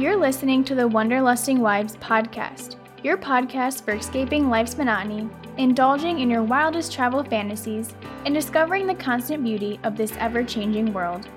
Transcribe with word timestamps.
You're 0.00 0.16
listening 0.16 0.64
to 0.64 0.74
the 0.74 0.88
Wanderlusting 0.88 1.58
Wives 1.58 1.96
podcast, 1.96 2.76
your 3.04 3.18
podcast 3.18 3.84
for 3.84 3.92
escaping 3.92 4.48
life's 4.48 4.78
monotony, 4.78 5.28
indulging 5.58 6.20
in 6.20 6.30
your 6.30 6.42
wildest 6.42 6.90
travel 6.90 7.22
fantasies, 7.22 7.94
and 8.24 8.34
discovering 8.34 8.86
the 8.86 8.94
constant 8.94 9.44
beauty 9.44 9.78
of 9.84 9.98
this 9.98 10.14
ever 10.16 10.42
changing 10.42 10.94
world. 10.94 11.28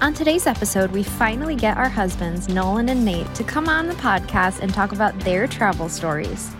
On 0.00 0.14
today's 0.14 0.46
episode, 0.46 0.92
we 0.92 1.02
finally 1.02 1.56
get 1.56 1.76
our 1.76 1.88
husbands, 1.88 2.48
Nolan 2.48 2.88
and 2.88 3.04
Nate, 3.04 3.34
to 3.34 3.42
come 3.42 3.68
on 3.68 3.88
the 3.88 3.94
podcast 3.94 4.60
and 4.60 4.72
talk 4.72 4.92
about 4.92 5.18
their 5.18 5.48
travel 5.48 5.88
stories. 5.88 6.54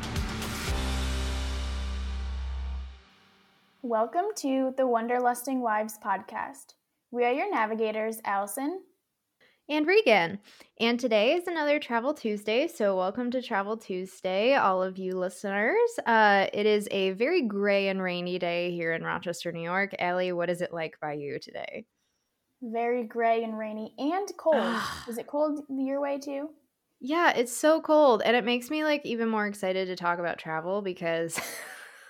Welcome 3.82 4.34
to 4.38 4.74
the 4.76 4.88
Wanderlusting 4.88 5.60
Wives 5.60 6.00
podcast. 6.04 6.74
We 7.10 7.24
are 7.24 7.32
your 7.32 7.50
navigators, 7.50 8.20
Allison 8.26 8.82
and 9.66 9.86
Regan. 9.86 10.40
And 10.78 11.00
today 11.00 11.32
is 11.32 11.46
another 11.46 11.78
Travel 11.78 12.12
Tuesday. 12.12 12.68
So, 12.68 12.98
welcome 12.98 13.30
to 13.30 13.40
Travel 13.40 13.78
Tuesday, 13.78 14.56
all 14.56 14.82
of 14.82 14.98
you 14.98 15.16
listeners. 15.16 15.88
Uh, 16.04 16.48
it 16.52 16.66
is 16.66 16.86
a 16.90 17.12
very 17.12 17.40
gray 17.40 17.88
and 17.88 18.02
rainy 18.02 18.38
day 18.38 18.72
here 18.72 18.92
in 18.92 19.02
Rochester, 19.04 19.50
New 19.52 19.62
York. 19.62 19.94
Allie, 19.98 20.32
what 20.32 20.50
is 20.50 20.60
it 20.60 20.70
like 20.70 21.00
by 21.00 21.14
you 21.14 21.38
today? 21.38 21.86
Very 22.60 23.04
gray 23.04 23.42
and 23.42 23.56
rainy 23.56 23.94
and 23.96 24.28
cold. 24.36 24.76
is 25.08 25.16
it 25.16 25.26
cold 25.26 25.60
your 25.70 26.02
way 26.02 26.18
too? 26.18 26.50
Yeah, 27.00 27.32
it's 27.34 27.56
so 27.56 27.80
cold. 27.80 28.20
And 28.22 28.36
it 28.36 28.44
makes 28.44 28.68
me 28.68 28.84
like 28.84 29.06
even 29.06 29.30
more 29.30 29.46
excited 29.46 29.88
to 29.88 29.96
talk 29.96 30.18
about 30.18 30.36
travel 30.36 30.82
because. 30.82 31.40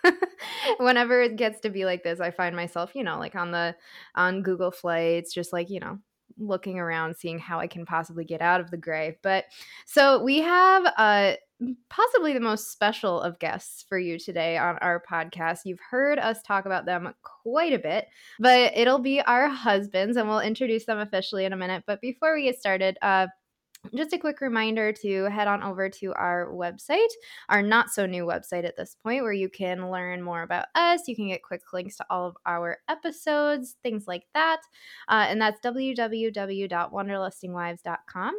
whenever 0.79 1.20
it 1.20 1.37
gets 1.37 1.61
to 1.61 1.70
be 1.70 1.84
like 1.84 2.02
this, 2.02 2.20
I 2.20 2.30
find 2.30 2.55
myself, 2.55 2.93
you 2.95 3.05
know, 3.05 3.19
like 3.19 3.34
on 3.34 3.51
the 3.51 3.74
on 4.15 4.43
Google 4.43 4.71
Flights, 4.71 5.32
just 5.32 5.52
like, 5.52 5.71
you 5.71 5.80
know, 5.80 5.99
looking 6.38 6.79
around, 6.79 7.16
seeing 7.16 7.38
how 7.38 7.59
I 7.59 7.66
can 7.66 7.85
possibly 7.85 8.24
get 8.24 8.41
out 8.41 8.60
of 8.60 8.71
the 8.71 8.76
gray. 8.76 9.19
But 9.23 9.45
so 9.87 10.23
we 10.23 10.38
have 10.41 10.93
uh 10.96 11.32
possibly 11.88 12.32
the 12.32 12.41
most 12.41 12.71
special 12.71 13.21
of 13.21 13.38
guests 13.41 13.85
for 13.88 13.99
you 13.99 14.19
today 14.19 14.57
on 14.57 14.79
our 14.79 15.02
podcast. 15.10 15.60
You've 15.65 15.80
heard 15.91 16.19
us 16.19 16.41
talk 16.43 16.66
about 16.66 16.87
them 16.87 17.13
quite 17.43 17.73
a 17.73 17.79
bit, 17.79 18.07
but 18.38 18.76
it'll 18.76 19.01
be 19.01 19.21
our 19.23 19.49
husbands, 19.49 20.16
and 20.16 20.29
we'll 20.29 20.41
introduce 20.41 20.85
them 20.85 20.99
officially 20.99 21.45
in 21.45 21.52
a 21.52 21.57
minute. 21.57 21.82
But 21.87 22.01
before 22.01 22.35
we 22.35 22.45
get 22.45 22.60
started, 22.60 22.96
uh, 23.02 23.26
just 23.95 24.13
a 24.13 24.19
quick 24.19 24.41
reminder 24.41 24.93
to 24.93 25.25
head 25.25 25.49
on 25.49 25.63
over 25.63 25.89
to 25.89 26.13
our 26.15 26.49
website, 26.53 27.09
our 27.49 27.63
not 27.63 27.91
so 27.91 28.07
new 28.07 28.25
website 28.25 28.65
at 28.65 28.77
this 28.77 28.97
point, 29.03 29.23
where 29.23 29.33
you 29.33 29.49
can 29.49 29.91
learn 29.91 30.23
more 30.23 30.43
about 30.43 30.67
us. 30.75 31.09
You 31.09 31.17
can 31.17 31.29
get 31.29 31.43
quick 31.43 31.63
links 31.73 31.97
to 31.97 32.05
all 32.11 32.27
of 32.27 32.37
our 32.47 32.79
episodes, 32.89 33.77
things 33.83 34.07
like 34.07 34.27
that. 34.35 34.61
Uh, 35.09 35.25
and 35.29 35.41
that's 35.41 35.61
www.wanderlustingwives.com. 35.61 38.35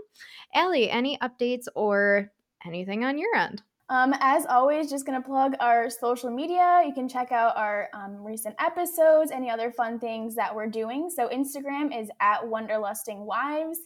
Allie, 0.53 0.89
any 0.89 1.17
updates 1.19 1.65
or 1.75 2.31
anything 2.65 3.03
on 3.03 3.17
your 3.17 3.35
end? 3.35 3.63
Um, 3.89 4.13
as 4.19 4.45
always, 4.45 4.89
just 4.89 5.05
going 5.07 5.19
to 5.19 5.27
plug 5.27 5.55
our 5.59 5.89
social 5.89 6.29
media. 6.29 6.83
You 6.85 6.93
can 6.93 7.09
check 7.09 7.31
out 7.31 7.57
our 7.57 7.89
um, 7.95 8.23
recent 8.23 8.55
episodes, 8.59 9.31
any 9.31 9.49
other 9.49 9.71
fun 9.71 9.99
things 9.99 10.35
that 10.35 10.53
we're 10.53 10.67
doing. 10.67 11.09
So, 11.09 11.27
Instagram 11.29 11.99
is 11.99 12.11
at 12.19 12.43
Wanderlusting 12.43 13.25
Wives. 13.25 13.79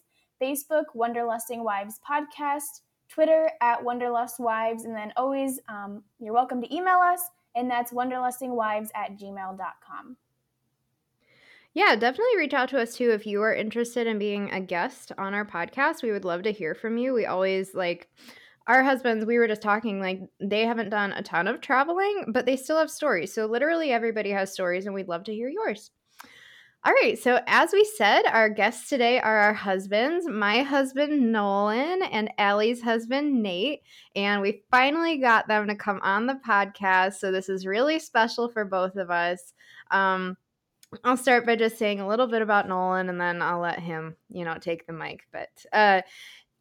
Facebook, 0.44 0.86
Wanderlusting 0.96 1.64
Wives 1.64 2.00
Podcast, 2.08 2.82
Twitter 3.08 3.50
at 3.62 3.84
Wanderlust 3.84 4.40
Wives, 4.40 4.84
and 4.84 4.96
then 4.96 5.14
always 5.16 5.60
um, 5.70 6.04
you're 6.20 6.34
welcome 6.34 6.62
to 6.62 6.76
email 6.76 6.98
us, 6.98 7.22
and 7.56 7.70
that's 7.70 7.94
wanderlustingwives 7.94 8.90
at 8.94 9.18
gmail.com. 9.18 10.18
Yeah, 11.74 11.96
definitely 11.96 12.38
reach 12.38 12.54
out 12.54 12.70
to 12.70 12.82
us 12.82 12.96
too 12.96 13.12
if 13.12 13.26
you 13.26 13.42
are 13.42 13.54
interested 13.54 14.06
in 14.06 14.20
being 14.20 14.52
a 14.52 14.60
guest 14.60 15.12
on 15.18 15.34
our 15.34 15.46
podcast. 15.46 16.04
We 16.04 16.12
would 16.12 16.26
love 16.26 16.44
to 16.44 16.52
hear 16.52 16.76
from 16.76 16.98
you. 16.98 17.14
We 17.14 17.26
always 17.26 17.74
like 17.74 18.10
our 18.68 18.84
husbands, 18.84 19.26
we 19.26 19.38
were 19.38 19.48
just 19.48 19.62
talking, 19.62 20.00
like, 20.00 20.22
they 20.40 20.66
haven't 20.66 20.90
done 20.90 21.12
a 21.14 21.22
ton 21.22 21.48
of 21.48 21.60
traveling, 21.62 22.26
but 22.30 22.46
they 22.46 22.56
still 22.56 22.78
have 22.78 22.90
stories. 22.90 23.34
So, 23.34 23.46
literally, 23.46 23.92
everybody 23.92 24.32
has 24.32 24.54
stories, 24.54 24.86
and 24.86 24.96
we'd 24.96 25.10
love 25.10 25.24
to 25.26 25.34
hear 25.34 25.50
yours. 25.50 25.92
All 26.86 26.92
right. 26.92 27.18
So, 27.18 27.40
as 27.48 27.72
we 27.72 27.86
said, 27.86 28.24
our 28.26 28.50
guests 28.50 28.90
today 28.90 29.18
are 29.22 29.38
our 29.38 29.54
husbands, 29.54 30.28
my 30.28 30.64
husband, 30.64 31.32
Nolan, 31.32 32.02
and 32.04 32.30
Allie's 32.38 32.82
husband, 32.82 33.42
Nate. 33.42 33.84
And 34.18 34.42
we 34.42 34.64
finally 34.70 35.18
got 35.18 35.48
them 35.48 35.68
to 35.68 35.76
come 35.76 36.02
on 36.04 36.26
the 36.26 36.42
podcast. 36.46 37.14
So, 37.16 37.32
this 37.32 37.48
is 37.48 37.66
really 37.66 38.00
special 38.00 38.50
for 38.50 38.66
both 38.66 38.98
of 38.98 39.10
us. 39.10 39.54
Um, 39.92 40.36
I'll 41.06 41.16
start 41.16 41.46
by 41.46 41.56
just 41.56 41.78
saying 41.78 42.02
a 42.02 42.08
little 42.08 42.28
bit 42.28 42.42
about 42.42 42.68
Nolan 42.68 43.10
and 43.10 43.20
then 43.20 43.42
I'll 43.42 43.60
let 43.60 43.80
him, 43.80 44.16
you 44.30 44.44
know, 44.44 44.58
take 44.60 44.86
the 44.86 44.94
mic. 44.94 45.26
But 45.32 45.50
uh, 45.72 46.02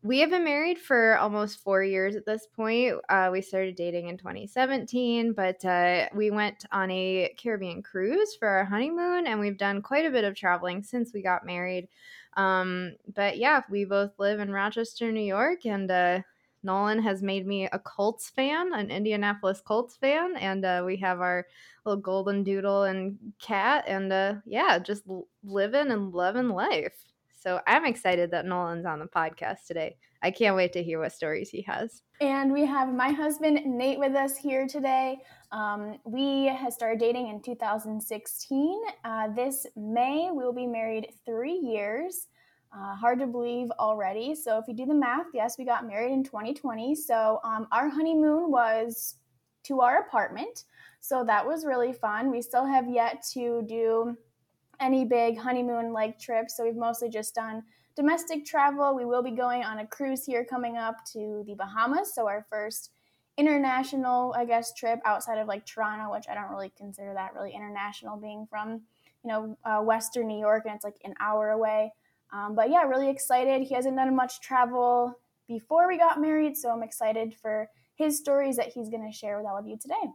we 0.03 0.19
have 0.19 0.31
been 0.31 0.43
married 0.43 0.81
for 0.81 1.17
almost 1.19 1.61
four 1.61 1.85
years 1.85 2.17
at 2.17 2.27
this 2.27 2.47
point. 2.47 2.97
Uh, 3.09 3.29
we 3.31 3.41
started 3.41 3.77
dating 3.77 4.09
in 4.09 4.19
2017, 4.19 5.33
but 5.33 5.65
uh, 5.65 6.09
we 6.13 6.31
went 6.33 6.65
on 6.73 6.91
a 6.91 7.33
Caribbean 7.39 7.83
cruise 7.83 8.35
for 8.35 8.49
our 8.49 8.65
honeymoon, 8.65 9.29
and 9.29 9.39
we've 9.39 9.57
done 9.57 9.81
quite 9.81 10.05
a 10.05 10.11
bit 10.11 10.25
of 10.25 10.35
traveling 10.35 10.83
since 10.83 11.12
we 11.12 11.23
got 11.23 11.47
married. 11.47 11.89
Um, 12.37 12.97
but 13.15 13.39
yeah, 13.39 13.62
we 13.71 13.85
both 13.85 14.19
live 14.19 14.41
in 14.41 14.51
Rochester, 14.51 15.12
New 15.12 15.21
York, 15.21 15.67
and 15.67 15.89
uh, 15.89 16.23
Nolan 16.65 17.01
has 17.01 17.23
made 17.23 17.47
me 17.47 17.67
a 17.67 17.79
Colts 17.79 18.29
fan, 18.29 18.75
an 18.75 18.91
Indianapolis 18.91 19.61
Colts 19.61 19.95
fan, 19.97 20.35
and 20.37 20.65
uh, 20.65 20.83
we 20.85 20.97
have 20.97 21.21
our 21.21 21.47
little 21.85 22.01
golden 22.01 22.43
doodle 22.43 22.83
and 22.83 23.19
cat, 23.39 23.85
and 23.87 24.12
uh, 24.12 24.35
yeah, 24.47 24.81
just 24.81 25.05
living 25.45 25.93
and 25.93 26.12
loving 26.12 26.49
life. 26.49 27.12
So 27.43 27.61
I'm 27.67 27.85
excited 27.85 28.31
that 28.31 28.47
Nolan's 28.47 28.87
on 28.87 29.01
the 29.01 29.07
podcast 29.07 29.67
today. 29.67 29.97
I 30.23 30.31
can't 30.31 30.55
wait 30.55 30.73
to 30.75 30.83
hear 30.83 31.01
what 31.01 31.11
stories 31.11 31.51
he 31.51 31.63
has. 31.63 32.03
And 32.21 32.53
we 32.53 32.65
have 32.65 32.95
my 32.95 33.11
husband 33.11 33.59
Nate 33.67 33.99
with 33.99 34.15
us 34.15 34.37
here 34.37 34.69
today. 34.69 35.19
Um, 35.51 35.99
we 36.05 36.47
had 36.47 36.73
started 36.73 37.01
dating 37.01 37.27
in 37.27 37.43
2016. 37.43 38.83
Uh, 39.05 39.29
this 39.35 39.67
May, 39.75 40.31
we 40.31 40.45
will 40.45 40.53
be 40.53 40.69
married 40.69 41.09
three 41.27 41.57
years. 41.57 42.29
Uh, 42.73 42.95
hard 42.95 43.19
to 43.19 43.27
believe 43.27 43.73
already. 43.73 44.37
So 44.37 44.59
if 44.59 44.69
you 44.69 44.75
do 44.75 44.87
the 44.87 44.95
math, 44.95 45.27
yes, 45.35 45.59
we 45.59 45.65
got 45.65 45.85
married 45.85 46.13
in 46.13 46.23
2020. 46.23 46.95
So 46.95 47.41
um, 47.43 47.67
our 47.73 47.89
honeymoon 47.89 48.53
was 48.53 49.17
to 49.65 49.81
our 49.81 49.99
apartment. 50.07 50.63
So 51.01 51.25
that 51.25 51.45
was 51.45 51.67
really 51.67 51.93
fun. 51.93 52.31
We 52.31 52.41
still 52.41 52.65
have 52.65 52.89
yet 52.89 53.25
to 53.33 53.63
do 53.67 54.17
any 54.82 55.04
big 55.04 55.38
honeymoon 55.38 55.93
like 55.93 56.19
trips. 56.19 56.56
So 56.56 56.65
we've 56.65 56.76
mostly 56.76 57.09
just 57.09 57.34
done 57.34 57.62
domestic 57.97 58.44
travel. 58.44 58.94
We 58.94 59.04
will 59.04 59.22
be 59.22 59.31
going 59.31 59.65
on 59.65 59.78
a 59.78 59.87
cruise 59.87 60.25
here 60.26 60.44
coming 60.44 60.76
up 60.76 60.97
to 61.12 61.44
the 61.47 61.54
Bahamas. 61.54 62.15
So 62.15 62.26
our 62.26 62.44
first 62.50 62.91
international, 63.38 64.34
I 64.37 64.44
guess, 64.44 64.75
trip 64.75 65.00
outside 65.04 65.38
of 65.38 65.48
like 65.48 65.65
Toronto, 65.65 66.12
which 66.12 66.26
I 66.28 66.34
don't 66.34 66.50
really 66.50 66.72
consider 66.76 67.15
that 67.15 67.34
really 67.34 67.54
international 67.54 68.16
being 68.16 68.47
from, 68.50 68.82
you 69.25 69.28
know, 69.28 69.56
uh, 69.65 69.81
Western 69.81 70.26
New 70.26 70.38
York 70.38 70.65
and 70.66 70.75
it's 70.75 70.84
like 70.84 70.97
an 71.04 71.14
hour 71.20 71.50
away. 71.50 71.93
Um, 72.32 72.54
but 72.54 72.70
yeah, 72.70 72.82
really 72.82 73.10
excited. 73.10 73.62
He 73.62 73.75
hasn't 73.75 73.97
done 73.97 74.14
much 74.16 74.41
travel 74.41 75.19
before 75.47 75.87
we 75.87 75.99
got 75.99 76.20
married. 76.20 76.56
So 76.56 76.70
I'm 76.70 76.82
excited 76.82 77.34
for 77.41 77.69
his 77.94 78.19
stories 78.19 78.56
that 78.56 78.69
he's 78.69 78.88
going 78.88 79.06
to 79.06 79.16
share 79.16 79.37
with 79.37 79.47
all 79.47 79.59
of 79.59 79.66
you 79.66 79.76
today. 79.78 80.10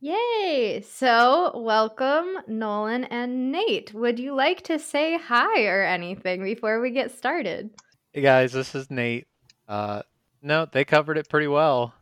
Yay! 0.00 0.84
So, 0.86 1.58
welcome, 1.58 2.26
Nolan 2.46 3.04
and 3.04 3.50
Nate. 3.50 3.94
Would 3.94 4.18
you 4.18 4.34
like 4.34 4.60
to 4.64 4.78
say 4.78 5.16
hi 5.16 5.64
or 5.64 5.84
anything 5.84 6.44
before 6.44 6.82
we 6.82 6.90
get 6.90 7.16
started? 7.16 7.70
Hey 8.12 8.20
guys, 8.20 8.52
this 8.52 8.74
is 8.74 8.90
Nate. 8.90 9.26
Uh, 9.66 10.02
no, 10.42 10.66
they 10.70 10.84
covered 10.84 11.16
it 11.16 11.30
pretty 11.30 11.46
well. 11.46 11.94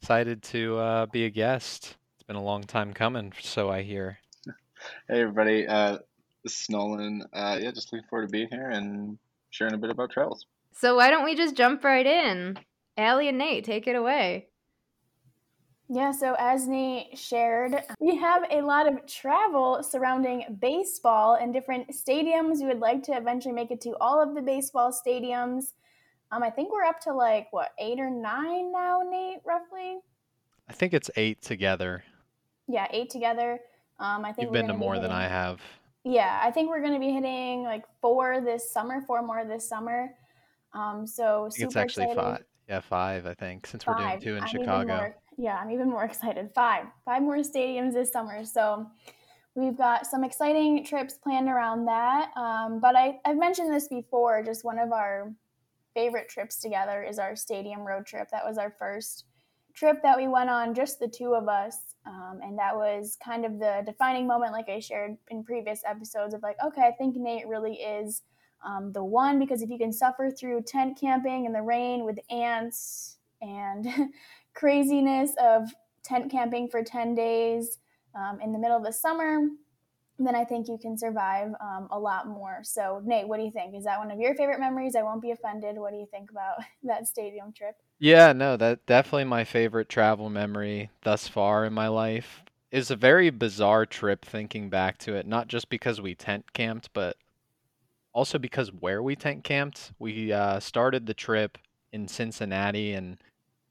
Excited 0.00 0.44
to 0.44 0.78
uh, 0.78 1.06
be 1.06 1.24
a 1.24 1.30
guest. 1.30 1.96
It's 2.14 2.22
been 2.22 2.36
a 2.36 2.42
long 2.42 2.62
time 2.62 2.94
coming, 2.94 3.32
so 3.40 3.68
I 3.68 3.82
hear. 3.82 4.18
Hey 5.08 5.22
everybody, 5.22 5.66
uh, 5.66 5.98
this 6.44 6.60
is 6.60 6.70
Nolan. 6.70 7.24
Uh, 7.32 7.58
yeah, 7.60 7.72
just 7.72 7.92
looking 7.92 8.06
forward 8.08 8.26
to 8.26 8.30
being 8.30 8.48
here 8.48 8.70
and 8.70 9.18
sharing 9.50 9.74
a 9.74 9.78
bit 9.78 9.90
about 9.90 10.12
trails. 10.12 10.46
So 10.72 10.94
why 10.94 11.10
don't 11.10 11.24
we 11.24 11.34
just 11.34 11.56
jump 11.56 11.82
right 11.82 12.06
in? 12.06 12.56
Allie 12.96 13.28
and 13.28 13.38
Nate, 13.38 13.64
take 13.64 13.88
it 13.88 13.96
away. 13.96 14.46
Yeah, 15.88 16.10
so 16.10 16.34
as 16.38 16.66
Nate 16.66 17.16
shared, 17.16 17.80
we 18.00 18.16
have 18.16 18.42
a 18.50 18.60
lot 18.60 18.92
of 18.92 19.06
travel 19.06 19.82
surrounding 19.84 20.58
baseball 20.60 21.36
and 21.36 21.52
different 21.52 21.88
stadiums. 21.90 22.58
We 22.58 22.66
would 22.66 22.80
like 22.80 23.04
to 23.04 23.12
eventually 23.16 23.54
make 23.54 23.70
it 23.70 23.80
to 23.82 23.96
all 24.00 24.20
of 24.20 24.34
the 24.34 24.42
baseball 24.42 24.92
stadiums. 24.92 25.74
Um, 26.32 26.42
I 26.42 26.50
think 26.50 26.72
we're 26.72 26.82
up 26.82 26.98
to 27.02 27.14
like 27.14 27.46
what 27.52 27.70
eight 27.78 28.00
or 28.00 28.10
nine 28.10 28.72
now, 28.72 29.02
Nate, 29.08 29.38
roughly. 29.44 29.98
I 30.68 30.72
think 30.72 30.92
it's 30.92 31.08
eight 31.14 31.40
together. 31.40 32.02
Yeah, 32.66 32.88
eight 32.90 33.10
together. 33.10 33.60
Um, 34.00 34.24
I 34.24 34.32
think 34.32 34.46
you've 34.46 34.52
been 34.52 34.66
to 34.66 34.74
more 34.74 34.94
hitting, 34.94 35.08
than 35.08 35.16
I 35.16 35.28
have. 35.28 35.60
Yeah, 36.02 36.40
I 36.42 36.50
think 36.50 36.68
we're 36.68 36.80
going 36.80 36.94
to 36.94 37.00
be 37.00 37.12
hitting 37.12 37.62
like 37.62 37.84
four 38.00 38.40
this 38.40 38.72
summer, 38.72 39.02
four 39.06 39.22
more 39.22 39.44
this 39.44 39.68
summer. 39.68 40.14
Um, 40.72 41.06
so 41.06 41.48
it's 41.56 41.76
actually 41.76 42.06
excited. 42.06 42.16
five. 42.16 42.44
Yeah, 42.68 42.80
five. 42.80 43.26
I 43.26 43.34
think 43.34 43.68
since 43.68 43.86
we 43.86 43.92
we're 43.92 44.00
doing 44.00 44.20
two 44.20 44.36
in 44.36 44.42
I'm 44.42 44.48
Chicago 44.48 45.14
yeah, 45.36 45.56
I'm 45.56 45.70
even 45.70 45.90
more 45.90 46.04
excited. 46.10 46.50
Five, 46.54 46.86
five 47.04 47.22
more 47.22 47.38
stadiums 47.38 47.92
this 47.92 48.12
summer. 48.12 48.44
So 48.44 48.86
we've 49.54 49.76
got 49.76 50.06
some 50.06 50.24
exciting 50.24 50.84
trips 50.84 51.14
planned 51.14 51.48
around 51.48 51.86
that. 51.86 52.30
Um, 52.36 52.80
but 52.80 52.96
I, 52.96 53.18
I've 53.24 53.38
mentioned 53.38 53.72
this 53.72 53.88
before. 53.88 54.42
Just 54.42 54.64
one 54.64 54.78
of 54.78 54.92
our 54.92 55.32
favorite 55.94 56.28
trips 56.28 56.60
together 56.60 57.02
is 57.02 57.18
our 57.18 57.34
stadium 57.34 57.80
road 57.80 58.06
trip. 58.06 58.28
That 58.30 58.44
was 58.44 58.58
our 58.58 58.74
first 58.78 59.24
trip 59.74 60.02
that 60.02 60.16
we 60.16 60.28
went 60.28 60.50
on, 60.50 60.74
just 60.74 60.98
the 60.98 61.08
two 61.08 61.34
of 61.34 61.48
us. 61.48 61.78
Um, 62.06 62.40
and 62.42 62.58
that 62.58 62.76
was 62.76 63.16
kind 63.22 63.44
of 63.44 63.58
the 63.58 63.82
defining 63.84 64.26
moment, 64.26 64.52
like 64.52 64.68
I 64.68 64.78
shared 64.78 65.16
in 65.30 65.42
previous 65.42 65.82
episodes, 65.86 66.34
of 66.34 66.42
like, 66.42 66.56
okay, 66.64 66.82
I 66.82 66.92
think 66.92 67.16
Nate 67.16 67.46
really 67.46 67.74
is 67.74 68.22
um, 68.64 68.92
the 68.92 69.04
one 69.04 69.38
because 69.38 69.62
if 69.62 69.70
you 69.70 69.78
can 69.78 69.92
suffer 69.92 70.30
through 70.30 70.62
tent 70.62 70.98
camping 70.98 71.44
in 71.44 71.52
the 71.52 71.62
rain 71.62 72.04
with 72.04 72.18
ants 72.30 73.18
and 73.40 73.86
craziness 74.56 75.32
of 75.40 75.70
tent 76.02 76.30
camping 76.30 76.68
for 76.68 76.82
10 76.82 77.14
days 77.14 77.78
um, 78.14 78.40
in 78.40 78.52
the 78.52 78.58
middle 78.58 78.76
of 78.76 78.84
the 78.84 78.92
summer, 78.92 79.40
then 80.18 80.34
I 80.34 80.44
think 80.44 80.66
you 80.66 80.78
can 80.80 80.96
survive 80.96 81.50
um, 81.60 81.88
a 81.90 81.98
lot 81.98 82.26
more. 82.26 82.60
So, 82.62 83.02
Nate, 83.04 83.28
what 83.28 83.36
do 83.36 83.44
you 83.44 83.50
think? 83.50 83.74
Is 83.74 83.84
that 83.84 83.98
one 83.98 84.10
of 84.10 84.18
your 84.18 84.34
favorite 84.34 84.58
memories? 84.58 84.96
I 84.96 85.02
won't 85.02 85.20
be 85.20 85.30
offended. 85.30 85.76
What 85.76 85.92
do 85.92 85.98
you 85.98 86.08
think 86.10 86.30
about 86.30 86.56
that 86.84 87.06
stadium 87.06 87.52
trip? 87.52 87.76
Yeah, 87.98 88.32
no, 88.32 88.56
that 88.56 88.84
definitely 88.86 89.24
my 89.24 89.44
favorite 89.44 89.88
travel 89.88 90.30
memory 90.30 90.90
thus 91.02 91.28
far 91.28 91.64
in 91.64 91.72
my 91.72 91.88
life. 91.88 92.42
Is 92.72 92.90
a 92.90 92.96
very 92.96 93.30
bizarre 93.30 93.86
trip 93.86 94.24
thinking 94.24 94.68
back 94.68 94.98
to 94.98 95.14
it, 95.14 95.26
not 95.26 95.48
just 95.48 95.70
because 95.70 96.00
we 96.00 96.14
tent 96.14 96.52
camped, 96.52 96.92
but 96.92 97.16
also 98.12 98.38
because 98.38 98.72
where 98.72 99.02
we 99.02 99.14
tent 99.14 99.44
camped. 99.44 99.92
We 99.98 100.32
uh, 100.32 100.60
started 100.60 101.06
the 101.06 101.14
trip 101.14 101.58
in 101.92 102.08
Cincinnati, 102.08 102.92
and 102.92 103.18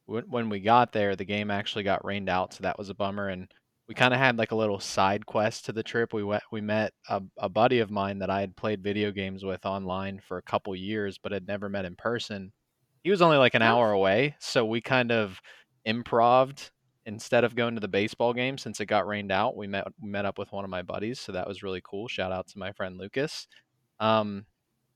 when 0.08 0.50
we 0.50 0.60
got 0.60 0.92
there, 0.92 1.16
the 1.16 1.26
game 1.26 1.50
actually 1.52 1.84
got 1.84 2.06
rained 2.06 2.30
out, 2.30 2.54
so 2.54 2.64
that 2.64 2.78
was 2.78 2.90
a 2.90 2.96
bummer. 2.96 3.30
And 3.30 3.52
we 3.88 3.96
kind 3.96 4.14
of 4.14 4.20
had 4.20 4.38
like 4.38 4.52
a 4.52 4.56
little 4.56 4.80
side 4.80 5.26
quest 5.26 5.66
to 5.66 5.72
the 5.72 5.84
trip. 5.84 6.14
We 6.14 6.24
went, 6.24 6.44
we 6.52 6.62
met 6.62 6.94
a, 7.10 7.22
a 7.38 7.50
buddy 7.50 7.80
of 7.80 7.92
mine 7.92 8.20
that 8.20 8.30
I 8.30 8.42
had 8.42 8.56
played 8.56 8.84
video 8.84 9.12
games 9.12 9.44
with 9.44 9.66
online 9.66 10.22
for 10.28 10.38
a 10.38 10.44
couple 10.44 10.76
years, 10.76 11.18
but 11.18 11.32
had 11.32 11.48
never 11.48 11.70
met 11.70 11.86
in 11.86 11.96
person 11.96 12.52
he 13.06 13.12
was 13.12 13.22
only 13.22 13.38
like 13.38 13.54
an 13.54 13.62
hour 13.62 13.92
away, 13.92 14.36
so 14.40 14.66
we 14.66 14.82
kind 14.82 15.12
of 15.12 15.40
improved 15.86 16.72
instead 17.06 17.44
of 17.44 17.56
going 17.56 17.76
to 17.76 17.80
the 17.80 17.88
baseball 17.88 18.34
game 18.34 18.58
since 18.58 18.80
it 18.80 18.88
got 18.88 19.06
rained 19.06 19.32
out. 19.32 19.56
We 19.56 19.68
met 19.68 19.86
met 20.02 20.26
up 20.26 20.40
with 20.40 20.52
one 20.52 20.64
of 20.64 20.72
my 20.72 20.82
buddies, 20.82 21.20
so 21.20 21.32
that 21.32 21.48
was 21.48 21.62
really 21.62 21.84
cool. 21.86 22.08
Shout 22.08 22.32
out 22.32 22.48
to 22.48 22.58
my 22.58 22.72
friend 22.72 22.98
Lucas. 22.98 23.46
Um, 24.00 24.48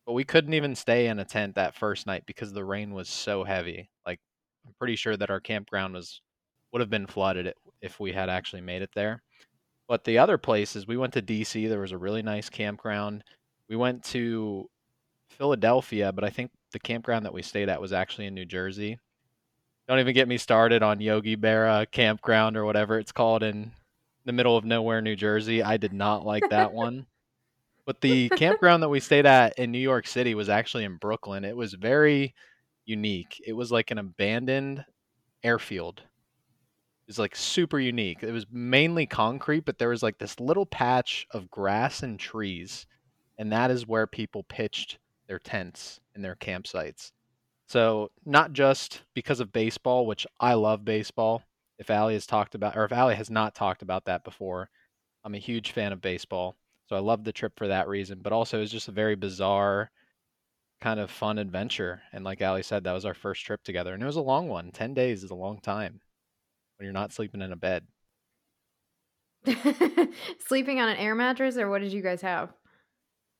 but 0.08 0.14
we 0.14 0.24
couldn't 0.24 0.56
even 0.56 0.74
stay 0.74 1.06
in 1.06 1.20
a 1.20 1.24
tent 1.24 1.54
that 1.54 1.76
first 1.76 2.08
night 2.08 2.24
because 2.26 2.52
the 2.52 2.66
rain 2.66 2.96
was 2.96 3.10
so 3.10 3.44
heavy. 3.44 3.92
Like 4.08 4.20
I'm 4.66 4.74
pretty 4.78 4.96
sure 4.96 5.18
that 5.18 5.30
our 5.30 5.40
campground 5.40 5.94
was 5.94 6.22
would 6.72 6.82
have 6.82 6.90
been 6.90 7.08
flooded 7.08 7.54
if 7.82 8.00
we 8.00 8.12
had 8.12 8.30
actually 8.30 8.62
made 8.62 8.82
it 8.82 8.92
there. 8.94 9.22
But 9.88 10.04
the 10.04 10.20
other 10.20 10.38
places, 10.38 10.86
we 10.86 10.98
went 10.98 11.14
to 11.14 11.22
DC. 11.22 11.68
There 11.68 11.80
was 11.80 11.92
a 11.92 11.98
really 11.98 12.22
nice 12.22 12.50
campground. 12.50 13.24
We 13.68 13.76
went 13.76 14.04
to 14.06 14.70
Philadelphia, 15.30 16.12
but 16.12 16.24
I 16.24 16.30
think 16.30 16.52
the 16.72 16.80
campground 16.80 17.26
that 17.26 17.34
we 17.34 17.42
stayed 17.42 17.70
at 17.70 17.82
was 17.82 17.94
actually 17.94 18.28
in 18.28 18.36
New 18.36 18.46
Jersey. 18.46 19.00
Don't 19.88 20.00
even 20.00 20.14
get 20.14 20.28
me 20.28 20.38
started 20.38 20.84
on 20.84 21.02
Yogi 21.02 21.36
Berra 21.36 21.90
campground 21.90 22.56
or 22.56 22.66
whatever 22.66 23.00
it's 23.00 23.12
called 23.12 23.42
in 23.42 23.72
the 24.26 24.32
middle 24.32 24.56
of 24.56 24.66
nowhere, 24.66 25.02
New 25.02 25.16
Jersey. 25.16 25.64
I 25.64 25.78
did 25.78 25.94
not 25.94 26.24
like 26.24 26.48
that 26.52 26.72
one. 26.74 27.08
But 27.88 28.02
the 28.02 28.30
campground 28.30 28.84
that 28.84 28.90
we 28.90 29.00
stayed 29.00 29.26
at 29.26 29.58
in 29.58 29.72
New 29.72 29.80
York 29.80 30.06
City 30.06 30.36
was 30.36 30.48
actually 30.48 30.84
in 30.84 30.98
Brooklyn. 30.98 31.44
It 31.44 31.58
was 31.58 31.74
very 31.74 32.36
unique. 32.90 33.42
It 33.46 33.54
was 33.54 33.72
like 33.72 33.92
an 33.92 34.00
abandoned 34.00 34.84
airfield. 35.44 36.00
It 36.00 37.08
was 37.08 37.20
like 37.20 37.36
super 37.36 37.80
unique. 37.80 38.24
It 38.24 38.32
was 38.32 38.46
mainly 38.52 39.06
concrete, 39.06 39.66
but 39.66 39.78
there 39.78 39.90
was 39.90 40.04
like 40.04 40.18
this 40.18 40.40
little 40.40 40.66
patch 40.66 41.28
of 41.32 41.50
grass 41.50 42.04
and 42.04 42.20
trees. 42.20 42.86
And 43.38 43.52
that 43.52 43.72
is 43.72 43.88
where 43.88 44.08
people 44.08 44.44
pitched 44.44 44.98
their 45.28 45.40
tents 45.40 46.00
and 46.14 46.24
their 46.24 46.36
campsites. 46.36 47.12
So 47.68 48.12
not 48.26 48.52
just 48.54 49.04
because 49.14 49.40
of 49.40 49.54
baseball, 49.54 50.06
which 50.06 50.26
I 50.40 50.56
love 50.56 50.84
baseball. 50.84 51.44
If 51.78 51.90
Allie 51.90 52.16
has 52.16 52.28
talked 52.28 52.56
about, 52.56 52.76
or 52.76 52.84
if 52.84 52.92
Allie 52.92 53.16
has 53.16 53.30
not 53.30 53.56
talked 53.56 53.82
about 53.82 54.06
that 54.06 54.26
before, 54.26 54.70
I'm 55.24 55.36
a 55.36 55.40
huge 55.40 55.72
fan 55.72 55.94
of 55.94 56.02
baseball. 56.02 56.58
So 56.88 56.96
I 56.96 57.00
love 57.00 57.24
the 57.24 57.32
trip 57.32 57.54
for 57.56 57.68
that 57.68 57.88
reason. 57.88 58.20
But 58.22 58.34
also, 58.34 58.62
it's 58.62 58.72
just 58.72 58.90
a 58.90 58.92
very 58.92 59.16
bizarre, 59.16 59.92
kind 60.82 61.00
of 61.00 61.12
fun 61.12 61.38
adventure. 61.38 62.02
And 62.14 62.24
like 62.24 62.42
Allie 62.42 62.64
said, 62.64 62.84
that 62.84 62.94
was 62.94 63.06
our 63.06 63.14
first 63.14 63.46
trip 63.46 63.64
together, 63.64 63.94
and 63.94 64.02
it 64.02 64.06
was 64.06 64.16
a 64.16 64.22
long 64.22 64.48
one. 64.48 64.72
Ten 64.72 64.94
days 64.94 65.24
is 65.24 65.32
a 65.32 65.36
long 65.36 65.60
time 65.60 66.00
when 66.78 66.86
you're 66.86 66.94
not 66.94 67.14
sleeping 67.14 67.42
in 67.42 67.52
a 67.52 67.56
bed. 67.56 67.86
Sleeping 70.48 70.82
on 70.82 70.90
an 70.90 70.98
air 70.98 71.16
mattress, 71.16 71.58
or 71.58 71.70
what 71.70 71.82
did 71.82 71.94
you 71.94 72.02
guys 72.02 72.22
have? 72.22 72.52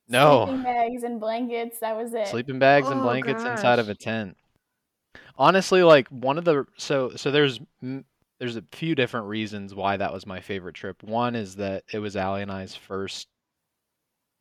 No. 0.08 0.46
Sleeping 0.46 0.62
bags 0.62 1.02
and 1.02 1.20
blankets. 1.20 1.78
That 1.80 1.96
was 1.96 2.14
it. 2.14 2.28
Sleeping 2.28 2.58
bags 2.58 2.88
and 2.88 3.00
Oh, 3.00 3.02
blankets 3.02 3.44
inside 3.44 3.78
of 3.78 3.88
a 3.88 3.94
tent. 3.94 4.36
Honestly, 5.36 5.82
like 5.82 6.08
one 6.08 6.38
of 6.38 6.44
the 6.44 6.66
so 6.76 7.10
so 7.16 7.30
there's 7.30 7.60
there's 8.38 8.56
a 8.56 8.64
few 8.72 8.94
different 8.94 9.26
reasons 9.26 9.74
why 9.74 9.96
that 9.96 10.12
was 10.12 10.26
my 10.26 10.40
favorite 10.40 10.74
trip. 10.74 11.02
One 11.02 11.34
is 11.34 11.56
that 11.56 11.84
it 11.92 11.98
was 11.98 12.16
Allie 12.16 12.42
and 12.42 12.50
I's 12.50 12.74
first 12.74 13.28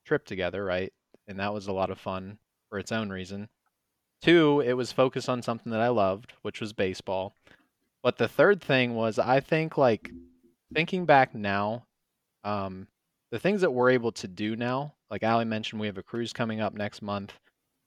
trip 0.05 0.25
together, 0.25 0.63
right? 0.63 0.91
And 1.27 1.39
that 1.39 1.53
was 1.53 1.67
a 1.67 1.73
lot 1.73 1.91
of 1.91 1.99
fun 1.99 2.39
for 2.69 2.79
its 2.79 2.91
own 2.91 3.09
reason. 3.09 3.49
Two, 4.21 4.61
it 4.61 4.73
was 4.73 4.91
focused 4.91 5.29
on 5.29 5.41
something 5.41 5.71
that 5.71 5.81
I 5.81 5.89
loved, 5.89 6.33
which 6.41 6.59
was 6.59 6.73
baseball. 6.73 7.33
But 8.03 8.17
the 8.17 8.27
third 8.27 8.61
thing 8.61 8.95
was 8.95 9.19
I 9.19 9.39
think 9.39 9.77
like 9.77 10.11
thinking 10.73 11.05
back 11.05 11.33
now, 11.33 11.85
um, 12.43 12.87
the 13.31 13.39
things 13.39 13.61
that 13.61 13.71
we're 13.71 13.91
able 13.91 14.11
to 14.13 14.27
do 14.27 14.55
now, 14.55 14.93
like 15.09 15.23
Allie 15.23 15.45
mentioned, 15.45 15.79
we 15.79 15.87
have 15.87 15.97
a 15.97 16.03
cruise 16.03 16.33
coming 16.33 16.61
up 16.61 16.73
next 16.73 17.01
month. 17.01 17.33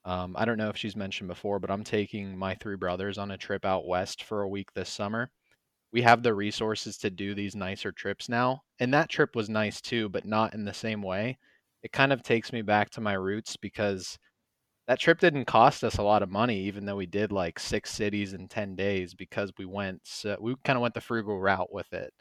Um, 0.04 0.34
I 0.36 0.44
don't 0.44 0.58
know 0.58 0.68
if 0.68 0.76
she's 0.76 0.96
mentioned 0.96 1.28
before, 1.28 1.58
but 1.58 1.70
I'm 1.70 1.84
taking 1.84 2.36
my 2.36 2.54
three 2.56 2.76
brothers 2.76 3.18
on 3.18 3.30
a 3.30 3.38
trip 3.38 3.64
out 3.64 3.86
west 3.86 4.24
for 4.24 4.42
a 4.42 4.48
week 4.48 4.72
this 4.74 4.88
summer. 4.88 5.30
We 5.92 6.02
have 6.02 6.22
the 6.22 6.34
resources 6.34 6.96
to 6.98 7.10
do 7.10 7.34
these 7.34 7.54
nicer 7.54 7.92
trips 7.92 8.28
now. 8.28 8.62
And 8.80 8.92
that 8.94 9.10
trip 9.10 9.36
was 9.36 9.48
nice 9.48 9.80
too, 9.80 10.08
but 10.08 10.24
not 10.24 10.54
in 10.54 10.64
the 10.64 10.74
same 10.74 11.02
way. 11.02 11.38
It 11.82 11.92
kind 11.92 12.12
of 12.12 12.22
takes 12.22 12.52
me 12.52 12.62
back 12.62 12.90
to 12.90 13.00
my 13.00 13.12
roots 13.12 13.56
because 13.56 14.18
that 14.88 14.98
trip 14.98 15.20
didn't 15.20 15.44
cost 15.44 15.84
us 15.84 15.98
a 15.98 16.02
lot 16.02 16.22
of 16.22 16.30
money, 16.30 16.60
even 16.62 16.84
though 16.84 16.96
we 16.96 17.06
did 17.06 17.32
like 17.32 17.58
six 17.58 17.92
cities 17.92 18.32
in 18.32 18.48
10 18.48 18.76
days 18.76 19.14
because 19.14 19.52
we 19.58 19.64
went, 19.64 20.00
so 20.04 20.36
we 20.40 20.56
kind 20.64 20.76
of 20.76 20.82
went 20.82 20.94
the 20.94 21.00
frugal 21.00 21.38
route 21.40 21.72
with 21.72 21.92
it. 21.92 22.12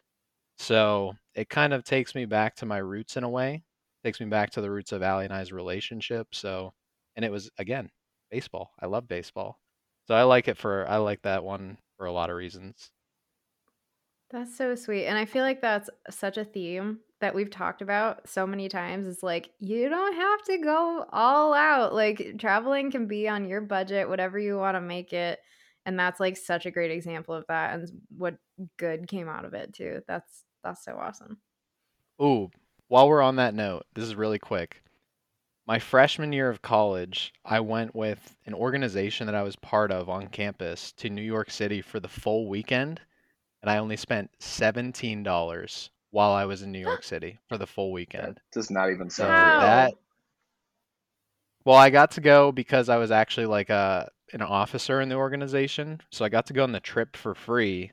So 0.58 1.14
it 1.36 1.50
kind 1.50 1.74
of 1.74 1.84
takes 1.84 2.16
me 2.16 2.26
back 2.26 2.56
to 2.58 2.66
my 2.66 2.78
roots 2.78 3.18
in 3.18 3.24
a 3.24 3.30
way, 3.30 3.64
takes 4.04 4.20
me 4.20 4.28
back 4.28 4.52
to 4.52 4.62
the 4.62 4.72
roots 4.72 4.92
of 4.92 5.02
Allie 5.02 5.26
and 5.26 5.34
I's 5.34 5.52
relationship. 5.52 6.36
So, 6.36 6.74
and 7.16 7.26
it 7.26 7.32
was 7.32 7.50
again 7.58 7.90
baseball. 8.30 8.72
I 8.80 8.86
love 8.88 9.08
baseball, 9.08 9.60
so 10.08 10.16
I 10.16 10.24
like 10.24 10.48
it 10.48 10.58
for 10.58 10.88
I 10.88 10.98
like 10.98 11.24
that 11.24 11.44
one 11.44 11.78
for 11.98 12.06
a 12.06 12.12
lot 12.12 12.30
of 12.30 12.36
reasons. 12.36 12.92
That's 14.30 14.56
so 14.56 14.76
sweet. 14.76 15.06
And 15.08 15.18
I 15.18 15.26
feel 15.26 15.44
like 15.44 15.62
that's 15.62 15.90
such 16.10 16.38
a 16.38 16.46
theme 16.46 17.00
that 17.22 17.34
we've 17.34 17.50
talked 17.50 17.82
about 17.82 18.28
so 18.28 18.46
many 18.46 18.70
times. 18.70 19.08
is 19.08 19.24
like, 19.24 19.52
you 19.60 19.90
don't 19.90 20.16
have 20.16 20.44
to 20.46 20.58
go 20.58 21.06
all 21.12 21.54
out. 21.54 21.94
Like, 21.94 22.36
traveling 22.38 22.92
can 22.92 23.08
be 23.08 23.28
on 23.28 23.48
your 23.48 23.62
budget, 23.62 24.10
whatever 24.10 24.38
you 24.38 24.58
want 24.58 24.76
to 24.76 24.82
make 24.82 25.14
it. 25.14 25.40
And 25.86 25.98
that's 25.98 26.20
like 26.20 26.38
such 26.38 26.66
a 26.66 26.72
great 26.72 26.92
example 26.92 27.34
of 27.34 27.46
that 27.48 27.74
and 27.74 27.90
what 28.18 28.36
good 28.78 29.08
came 29.08 29.30
out 29.30 29.46
of 29.46 29.54
it, 29.54 29.74
too. 29.74 30.02
That's 30.08 30.44
that's 30.64 30.84
so 30.86 30.98
awesome. 30.98 31.38
Ooh, 32.22 32.52
while 32.88 33.08
we're 33.08 33.22
on 33.22 33.38
that 33.38 33.56
note, 33.56 33.86
this 33.96 34.06
is 34.06 34.16
really 34.16 34.38
quick. 34.38 34.84
My 35.68 35.80
freshman 35.80 36.34
year 36.34 36.50
of 36.50 36.62
college, 36.62 37.34
I 37.46 37.60
went 37.62 37.96
with 37.96 38.36
an 38.46 38.54
organization 38.54 39.28
that 39.28 39.36
I 39.36 39.44
was 39.44 39.56
part 39.56 39.92
of 39.92 40.10
on 40.10 40.28
campus 40.28 40.92
to 40.98 41.10
New 41.10 41.22
York 41.22 41.50
City 41.50 41.82
for 41.82 42.00
the 42.00 42.08
full 42.08 42.48
weekend, 42.50 43.00
and 43.62 43.72
I 43.72 43.78
only 43.78 43.96
spent 43.96 44.32
$17 44.40 45.90
while 46.12 46.32
I 46.32 46.46
was 46.46 46.62
in 46.62 46.72
New 46.72 46.80
York 46.80 47.04
City 47.04 47.40
for 47.50 47.58
the 47.58 47.68
full 47.68 47.92
That 48.16 48.34
weekend. 48.34 48.42
does 48.54 48.70
not 48.72 48.92
even 48.92 49.10
So 49.10 49.26
sound 49.26 49.42
real. 49.42 49.60
that 49.60 49.96
well, 51.66 51.78
I 51.78 51.90
got 51.90 52.12
to 52.12 52.22
go 52.22 52.52
because 52.52 52.90
I 52.90 52.98
was 52.98 53.12
actually 53.12 53.46
like 53.46 53.70
a 53.70 54.10
an 54.34 54.42
officer 54.42 55.02
in 55.02 55.10
the 55.10 55.16
organization. 55.16 56.02
So 56.12 56.24
I 56.26 56.30
got 56.30 56.46
to 56.48 56.54
go 56.54 56.64
on 56.64 56.72
the 56.72 56.80
trip 56.80 57.16
for 57.18 57.36
free 57.36 57.92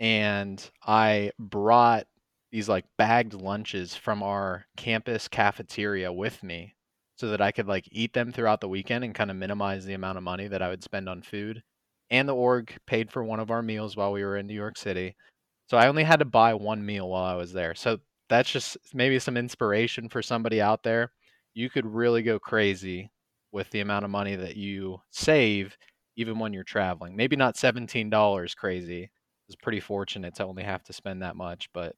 and 0.00 0.70
I 0.86 1.32
brought 1.38 2.06
these 2.52 2.68
like 2.68 2.84
bagged 2.98 3.34
lunches 3.34 3.94
from 3.96 4.22
our 4.22 4.66
campus 4.76 5.28
cafeteria 5.28 6.12
with 6.12 6.42
me 6.42 6.74
so 7.16 7.28
that 7.30 7.40
I 7.40 7.52
could 7.52 7.66
like 7.68 7.88
eat 7.92 8.12
them 8.12 8.32
throughout 8.32 8.60
the 8.60 8.68
weekend 8.68 9.04
and 9.04 9.14
kind 9.14 9.30
of 9.30 9.36
minimize 9.36 9.84
the 9.84 9.94
amount 9.94 10.18
of 10.18 10.24
money 10.24 10.48
that 10.48 10.62
I 10.62 10.68
would 10.68 10.84
spend 10.84 11.08
on 11.08 11.22
food. 11.22 11.62
And 12.10 12.28
the 12.28 12.34
org 12.34 12.76
paid 12.86 13.10
for 13.10 13.24
one 13.24 13.40
of 13.40 13.50
our 13.50 13.62
meals 13.62 13.96
while 13.96 14.12
we 14.12 14.24
were 14.24 14.36
in 14.36 14.46
New 14.46 14.54
York 14.54 14.76
City. 14.78 15.16
So 15.66 15.76
I 15.76 15.88
only 15.88 16.04
had 16.04 16.18
to 16.18 16.24
buy 16.24 16.54
one 16.54 16.84
meal 16.84 17.08
while 17.08 17.24
I 17.24 17.34
was 17.34 17.52
there. 17.52 17.74
So 17.74 17.98
that's 18.28 18.50
just 18.50 18.76
maybe 18.92 19.18
some 19.18 19.36
inspiration 19.36 20.08
for 20.08 20.22
somebody 20.22 20.60
out 20.60 20.82
there. 20.82 21.12
You 21.54 21.70
could 21.70 21.86
really 21.86 22.22
go 22.22 22.38
crazy 22.38 23.10
with 23.52 23.70
the 23.70 23.80
amount 23.80 24.04
of 24.04 24.10
money 24.10 24.36
that 24.36 24.56
you 24.56 25.00
save 25.10 25.76
even 26.16 26.38
when 26.38 26.52
you're 26.52 26.64
traveling. 26.64 27.16
Maybe 27.16 27.36
not 27.36 27.56
$17 27.56 28.56
crazy. 28.56 29.10
It's 29.48 29.56
pretty 29.56 29.80
fortunate 29.80 30.34
to 30.36 30.44
only 30.44 30.62
have 30.62 30.82
to 30.84 30.92
spend 30.92 31.22
that 31.22 31.36
much, 31.36 31.68
but 31.72 31.94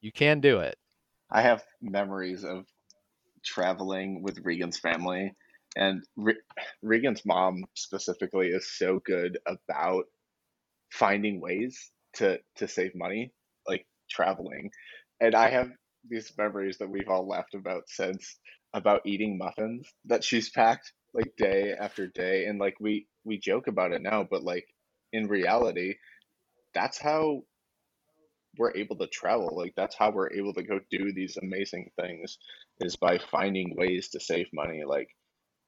you 0.00 0.12
can 0.12 0.40
do 0.40 0.60
it. 0.60 0.76
I 1.30 1.42
have 1.42 1.64
memories 1.80 2.44
of 2.44 2.66
traveling 3.44 4.22
with 4.22 4.38
Regan's 4.44 4.78
family, 4.78 5.32
and 5.76 6.04
Re- 6.16 6.40
Regan's 6.82 7.24
mom 7.24 7.64
specifically 7.74 8.48
is 8.48 8.70
so 8.70 9.00
good 9.04 9.38
about 9.46 10.04
finding 10.90 11.40
ways 11.40 11.90
to 12.14 12.38
to 12.56 12.68
save 12.68 12.94
money, 12.94 13.32
like 13.68 13.86
traveling. 14.10 14.70
And 15.20 15.34
I 15.34 15.50
have 15.50 15.70
these 16.08 16.32
memories 16.36 16.78
that 16.78 16.90
we've 16.90 17.08
all 17.08 17.28
laughed 17.28 17.54
about 17.54 17.84
since 17.88 18.38
about 18.74 19.02
eating 19.06 19.38
muffins 19.38 19.88
that 20.06 20.24
she's 20.24 20.50
packed 20.50 20.92
like 21.14 21.32
day 21.36 21.74
after 21.78 22.08
day. 22.08 22.46
And 22.46 22.58
like 22.58 22.74
we 22.80 23.06
we 23.24 23.38
joke 23.38 23.66
about 23.68 23.92
it 23.92 24.02
now 24.02 24.26
but 24.30 24.42
like 24.42 24.66
in 25.12 25.28
reality 25.28 25.94
that's 26.74 26.98
how 27.00 27.42
we're 28.58 28.76
able 28.76 28.96
to 28.98 29.06
travel. 29.08 29.54
Like 29.56 29.74
that's 29.76 29.96
how 29.96 30.10
we're 30.10 30.32
able 30.32 30.54
to 30.54 30.62
go 30.62 30.80
do 30.90 31.12
these 31.12 31.38
amazing 31.42 31.90
things 32.00 32.38
is 32.80 32.96
by 32.96 33.18
finding 33.18 33.74
ways 33.76 34.10
to 34.10 34.20
save 34.20 34.48
money. 34.52 34.82
Like 34.86 35.08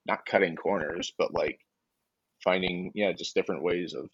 not 0.07 0.27
cutting 0.27 0.57
corners 0.57 1.13
but 1.19 1.33
like 1.35 1.59
finding 2.43 2.93
yeah 2.95 3.13
just 3.13 3.35
different 3.35 3.63
ways 3.63 3.95
of 3.95 4.09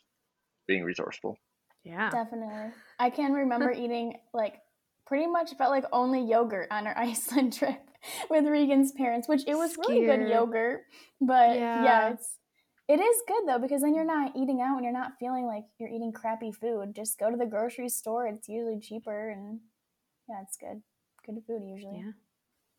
being 0.69 0.85
resourceful 0.85 1.37
Yeah. 1.85 2.11
Definitely. 2.11 2.73
I 2.99 3.11
can 3.11 3.33
remember 3.33 3.71
eating 3.77 4.19
like 4.35 4.57
pretty 5.07 5.27
much 5.27 5.55
felt 5.57 5.71
like 5.71 5.85
only 5.93 6.23
yogurt 6.23 6.69
on 6.71 6.87
our 6.87 6.97
Iceland 6.99 7.53
trip 7.55 7.81
with 8.31 8.45
Regan's 8.47 8.93
parents, 8.93 9.29
which 9.29 9.43
it 9.47 9.55
was 9.57 9.77
really 9.77 10.07
good 10.07 10.29
yogurt. 10.29 10.83
But 11.21 11.57
Yeah. 11.57 11.85
yeah, 11.85 12.09
it's 12.11 12.37
it 12.89 12.99
is 13.01 13.23
good 13.29 13.43
though 13.47 13.59
because 13.59 13.83
then 13.83 13.95
you're 13.95 14.05
not 14.05 14.33
eating 14.37 14.61
out 14.61 14.75
and 14.77 14.85
you're 14.85 14.93
not 14.93 15.13
feeling 15.21 15.47
like 15.47 15.65
you're 15.79 15.89
eating 15.89 16.13
crappy 16.13 16.51
food. 16.53 16.95
Just 16.95 17.19
go 17.19 17.31
to 17.31 17.37
the 17.37 17.47
grocery 17.47 17.89
store. 17.89 18.27
It's 18.27 18.49
usually 18.49 18.81
cheaper 18.81 19.31
and 19.31 19.61
yeah, 20.29 20.43
it's 20.43 20.57
good. 20.57 20.83
Good 21.27 21.43
food 21.47 21.63
usually. 21.65 21.99
Yeah. 21.99 22.13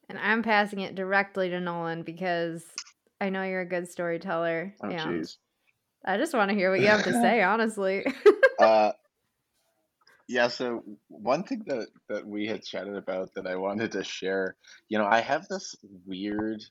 And 0.10 0.20
I'm 0.20 0.44
passing 0.44 0.80
it 0.80 0.96
directly 0.96 1.50
to 1.50 1.62
Nolan 1.62 2.04
because 2.04 2.66
I 3.22 3.30
know 3.30 3.44
you're 3.44 3.62
a 3.62 3.66
good 3.66 3.90
storyteller. 3.90 4.74
oh 4.84 4.90
and 4.90 5.00
jeez 5.22 5.38
I 6.04 6.18
just 6.18 6.34
want 6.34 6.50
to 6.50 6.56
hear 6.56 6.72
what 6.72 6.80
you 6.82 6.88
have 6.88 7.04
to 7.04 7.14
say, 7.22 7.42
honestly. 7.42 8.06
uh 8.60 8.92
yeah 10.28 10.48
so 10.48 10.84
one 11.10 11.44
thing 11.44 11.64
that 11.68 11.88
that 12.08 12.26
we 12.26 12.48
had 12.48 12.64
chatted 12.64 12.96
about 12.96 13.34
that 13.36 13.46
i 13.46 13.56
wanted 13.56 13.92
to 13.92 14.04
share 14.04 14.56
you 14.88 14.98
know 14.98 15.06
i 15.06 15.20
have 15.20 15.48
this 15.48 15.76
weird 16.06 16.64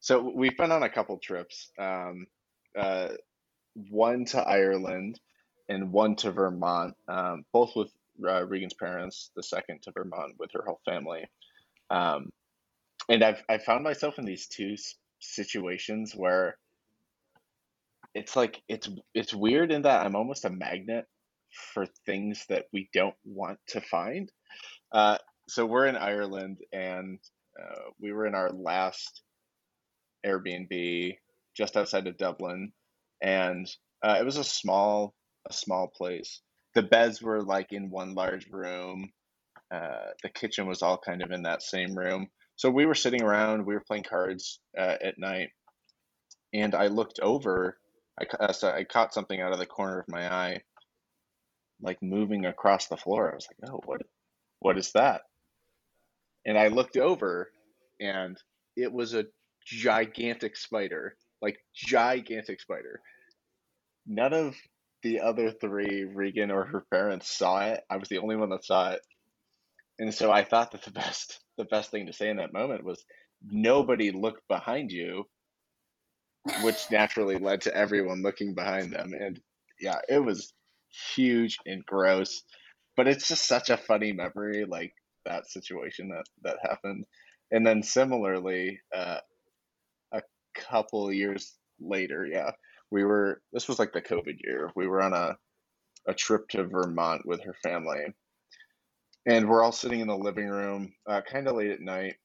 so 0.00 0.32
we've 0.34 0.56
been 0.56 0.70
on 0.70 0.82
a 0.82 0.88
couple 0.88 1.18
trips 1.18 1.70
um 1.78 2.26
uh 2.78 3.08
one 3.90 4.24
to 4.24 4.40
ireland 4.40 5.18
and 5.68 5.92
one 5.92 6.14
to 6.14 6.30
vermont 6.30 6.94
um 7.08 7.44
both 7.52 7.74
with 7.74 7.90
uh, 8.28 8.44
regan's 8.46 8.74
parents 8.74 9.30
the 9.34 9.42
second 9.42 9.82
to 9.82 9.90
vermont 9.90 10.34
with 10.38 10.50
her 10.52 10.62
whole 10.64 10.80
family 10.84 11.24
um 11.90 12.30
and 13.08 13.24
i've 13.24 13.42
i 13.48 13.58
found 13.58 13.82
myself 13.82 14.18
in 14.18 14.24
these 14.24 14.46
two 14.46 14.76
situations 15.18 16.14
where 16.14 16.56
it's 18.14 18.36
like 18.36 18.62
it's 18.68 18.88
it's 19.14 19.34
weird 19.34 19.72
in 19.72 19.82
that 19.82 20.06
i'm 20.06 20.16
almost 20.16 20.44
a 20.44 20.50
magnet 20.50 21.06
for 21.54 21.86
things 22.06 22.44
that 22.48 22.66
we 22.72 22.88
don't 22.92 23.14
want 23.24 23.58
to 23.68 23.80
find. 23.80 24.30
Uh, 24.92 25.18
so 25.48 25.66
we're 25.66 25.86
in 25.86 25.96
Ireland, 25.96 26.58
and 26.72 27.18
uh, 27.60 27.90
we 28.00 28.12
were 28.12 28.26
in 28.26 28.34
our 28.34 28.50
last 28.50 29.22
Airbnb 30.26 31.16
just 31.56 31.76
outside 31.76 32.06
of 32.06 32.16
Dublin, 32.16 32.72
and 33.22 33.70
uh, 34.02 34.16
it 34.20 34.24
was 34.24 34.36
a 34.36 34.44
small 34.44 35.14
a 35.48 35.52
small 35.52 35.88
place. 35.88 36.40
The 36.74 36.82
beds 36.82 37.20
were 37.22 37.42
like 37.42 37.72
in 37.72 37.90
one 37.90 38.14
large 38.14 38.48
room. 38.50 39.10
Uh, 39.72 40.10
the 40.22 40.30
kitchen 40.30 40.66
was 40.66 40.82
all 40.82 40.98
kind 40.98 41.22
of 41.22 41.30
in 41.30 41.42
that 41.42 41.62
same 41.62 41.94
room. 41.96 42.28
So 42.56 42.70
we 42.70 42.86
were 42.86 42.94
sitting 42.94 43.22
around, 43.22 43.66
we 43.66 43.74
were 43.74 43.84
playing 43.86 44.04
cards 44.04 44.60
uh, 44.78 44.96
at 45.02 45.18
night, 45.18 45.50
and 46.54 46.74
I 46.74 46.86
looked 46.86 47.20
over. 47.20 47.78
I, 48.18 48.26
uh, 48.38 48.52
so 48.52 48.70
I 48.70 48.84
caught 48.84 49.14
something 49.14 49.40
out 49.40 49.52
of 49.52 49.58
the 49.58 49.66
corner 49.66 50.00
of 50.00 50.08
my 50.08 50.32
eye, 50.32 50.62
like 51.80 52.02
moving 52.02 52.46
across 52.46 52.86
the 52.86 52.96
floor. 52.96 53.32
I 53.32 53.34
was 53.34 53.48
like, 53.48 53.70
"Oh, 53.70 53.80
what? 53.84 54.02
What 54.60 54.78
is 54.78 54.92
that?" 54.92 55.22
And 56.46 56.58
I 56.58 56.68
looked 56.68 56.96
over, 56.96 57.50
and 58.00 58.36
it 58.76 58.92
was 58.92 59.14
a 59.14 59.26
gigantic 59.64 60.56
spider, 60.56 61.16
like 61.42 61.58
gigantic 61.74 62.60
spider. 62.60 63.00
None 64.06 64.32
of 64.32 64.56
the 65.02 65.20
other 65.20 65.50
three, 65.50 66.04
Regan 66.04 66.50
or 66.50 66.64
her 66.64 66.84
parents, 66.90 67.30
saw 67.30 67.66
it. 67.66 67.82
I 67.90 67.96
was 67.96 68.08
the 68.08 68.18
only 68.18 68.36
one 68.36 68.50
that 68.50 68.64
saw 68.64 68.92
it, 68.92 69.00
and 69.98 70.14
so 70.14 70.30
I 70.30 70.44
thought 70.44 70.72
that 70.72 70.82
the 70.82 70.90
best, 70.92 71.40
the 71.56 71.64
best 71.64 71.90
thing 71.90 72.06
to 72.06 72.12
say 72.12 72.28
in 72.28 72.36
that 72.36 72.52
moment 72.52 72.84
was, 72.84 73.04
"Nobody 73.42 74.12
looked 74.12 74.46
behind 74.48 74.92
you," 74.92 75.28
which 76.62 76.90
naturally 76.90 77.38
led 77.38 77.62
to 77.62 77.74
everyone 77.74 78.22
looking 78.22 78.54
behind 78.54 78.92
them. 78.92 79.12
And 79.18 79.40
yeah, 79.80 79.98
it 80.08 80.18
was 80.18 80.52
huge 81.14 81.58
and 81.66 81.84
gross, 81.84 82.42
but 82.96 83.08
it's 83.08 83.28
just 83.28 83.46
such 83.46 83.70
a 83.70 83.76
funny 83.76 84.12
memory, 84.12 84.64
like 84.66 84.94
that 85.24 85.48
situation 85.48 86.10
that 86.10 86.24
that 86.42 86.58
happened. 86.62 87.06
And 87.50 87.66
then 87.66 87.82
similarly, 87.82 88.80
uh, 88.94 89.18
a 90.12 90.22
couple 90.54 91.12
years 91.12 91.54
later, 91.80 92.26
yeah, 92.26 92.52
we 92.90 93.04
were. 93.04 93.40
This 93.52 93.68
was 93.68 93.78
like 93.78 93.92
the 93.92 94.02
COVID 94.02 94.38
year. 94.42 94.70
We 94.76 94.86
were 94.86 95.02
on 95.02 95.12
a 95.12 95.36
a 96.06 96.14
trip 96.14 96.48
to 96.50 96.64
Vermont 96.64 97.26
with 97.26 97.42
her 97.44 97.54
family, 97.62 98.04
and 99.26 99.48
we're 99.48 99.62
all 99.62 99.72
sitting 99.72 100.00
in 100.00 100.08
the 100.08 100.16
living 100.16 100.48
room, 100.48 100.92
uh, 101.06 101.22
kind 101.22 101.48
of 101.48 101.56
late 101.56 101.70
at 101.70 101.80
night. 101.80 102.16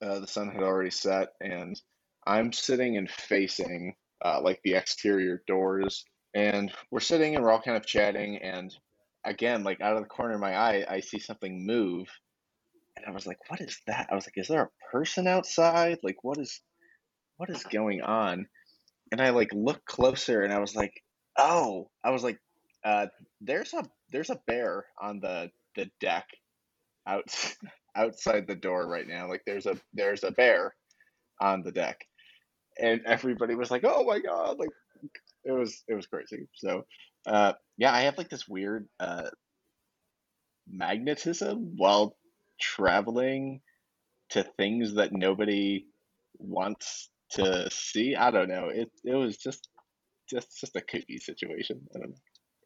Uh, 0.00 0.20
the 0.20 0.26
sun 0.26 0.50
had 0.50 0.62
already 0.62 0.90
set, 0.90 1.30
and 1.40 1.80
I'm 2.26 2.52
sitting 2.52 2.96
and 2.96 3.10
facing 3.10 3.94
uh, 4.24 4.40
like 4.40 4.60
the 4.64 4.74
exterior 4.74 5.42
doors, 5.46 6.04
and 6.34 6.72
we're 6.90 7.00
sitting 7.00 7.34
and 7.34 7.44
we're 7.44 7.50
all 7.50 7.60
kind 7.60 7.76
of 7.76 7.86
chatting, 7.86 8.38
and 8.38 8.74
again, 9.24 9.64
like 9.64 9.80
out 9.80 9.96
of 9.96 10.02
the 10.02 10.08
corner 10.08 10.34
of 10.34 10.40
my 10.40 10.56
eye, 10.56 10.86
I 10.88 11.00
see 11.00 11.18
something 11.18 11.66
move, 11.66 12.08
and 12.96 13.04
I 13.06 13.10
was 13.10 13.26
like, 13.26 13.38
"What 13.50 13.60
is 13.60 13.80
that?" 13.86 14.08
I 14.10 14.14
was 14.14 14.26
like, 14.26 14.38
"Is 14.38 14.48
there 14.48 14.62
a 14.62 14.90
person 14.92 15.26
outside? 15.26 15.98
Like, 16.02 16.22
what 16.22 16.38
is 16.38 16.60
what 17.36 17.50
is 17.50 17.64
going 17.64 18.02
on?" 18.02 18.46
And 19.12 19.20
I 19.20 19.30
like 19.30 19.52
looked 19.52 19.86
closer, 19.86 20.42
and 20.42 20.52
I 20.52 20.60
was 20.60 20.74
like, 20.74 20.94
"Oh!" 21.38 21.90
I 22.02 22.10
was 22.10 22.24
like, 22.24 22.38
uh, 22.84 23.08
"There's 23.40 23.74
a 23.74 23.84
there's 24.10 24.30
a 24.30 24.40
bear 24.46 24.86
on 25.00 25.20
the 25.20 25.50
the 25.76 25.90
deck 26.00 26.26
out 27.06 27.24
outside 27.96 28.46
the 28.46 28.54
door 28.54 28.86
right 28.88 29.06
now. 29.06 29.28
Like, 29.28 29.42
there's 29.46 29.66
a 29.66 29.78
there's 29.92 30.24
a 30.24 30.32
bear 30.32 30.74
on 31.40 31.62
the 31.62 31.72
deck." 31.72 32.06
And 32.80 33.02
everybody 33.06 33.54
was 33.54 33.70
like, 33.70 33.84
"Oh 33.84 34.04
my 34.04 34.18
god!" 34.18 34.58
Like, 34.58 34.70
it 35.44 35.52
was 35.52 35.84
it 35.88 35.94
was 35.94 36.06
crazy. 36.06 36.48
So, 36.54 36.84
uh, 37.26 37.52
yeah, 37.76 37.92
I 37.92 38.02
have 38.02 38.18
like 38.18 38.28
this 38.28 38.48
weird 38.48 38.88
uh 38.98 39.30
magnetism 40.68 41.74
while 41.76 42.16
traveling 42.60 43.60
to 44.30 44.42
things 44.42 44.94
that 44.94 45.12
nobody 45.12 45.86
wants 46.38 47.10
to 47.30 47.68
see. 47.70 48.16
I 48.16 48.30
don't 48.30 48.48
know. 48.48 48.68
It 48.68 48.90
it 49.04 49.14
was 49.14 49.36
just 49.36 49.68
just 50.28 50.58
just 50.58 50.76
a 50.76 50.80
kooky 50.80 51.20
situation. 51.20 51.80
I 51.94 51.98
don't 51.98 52.10
know. 52.10 52.16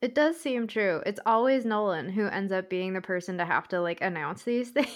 It 0.00 0.14
does 0.14 0.40
seem 0.40 0.68
true. 0.68 1.02
It's 1.06 1.20
always 1.26 1.64
Nolan 1.64 2.10
who 2.10 2.26
ends 2.26 2.52
up 2.52 2.70
being 2.70 2.92
the 2.92 3.00
person 3.00 3.38
to 3.38 3.44
have 3.44 3.66
to 3.68 3.80
like 3.80 4.00
announce 4.00 4.44
these 4.44 4.70
things. 4.70 4.88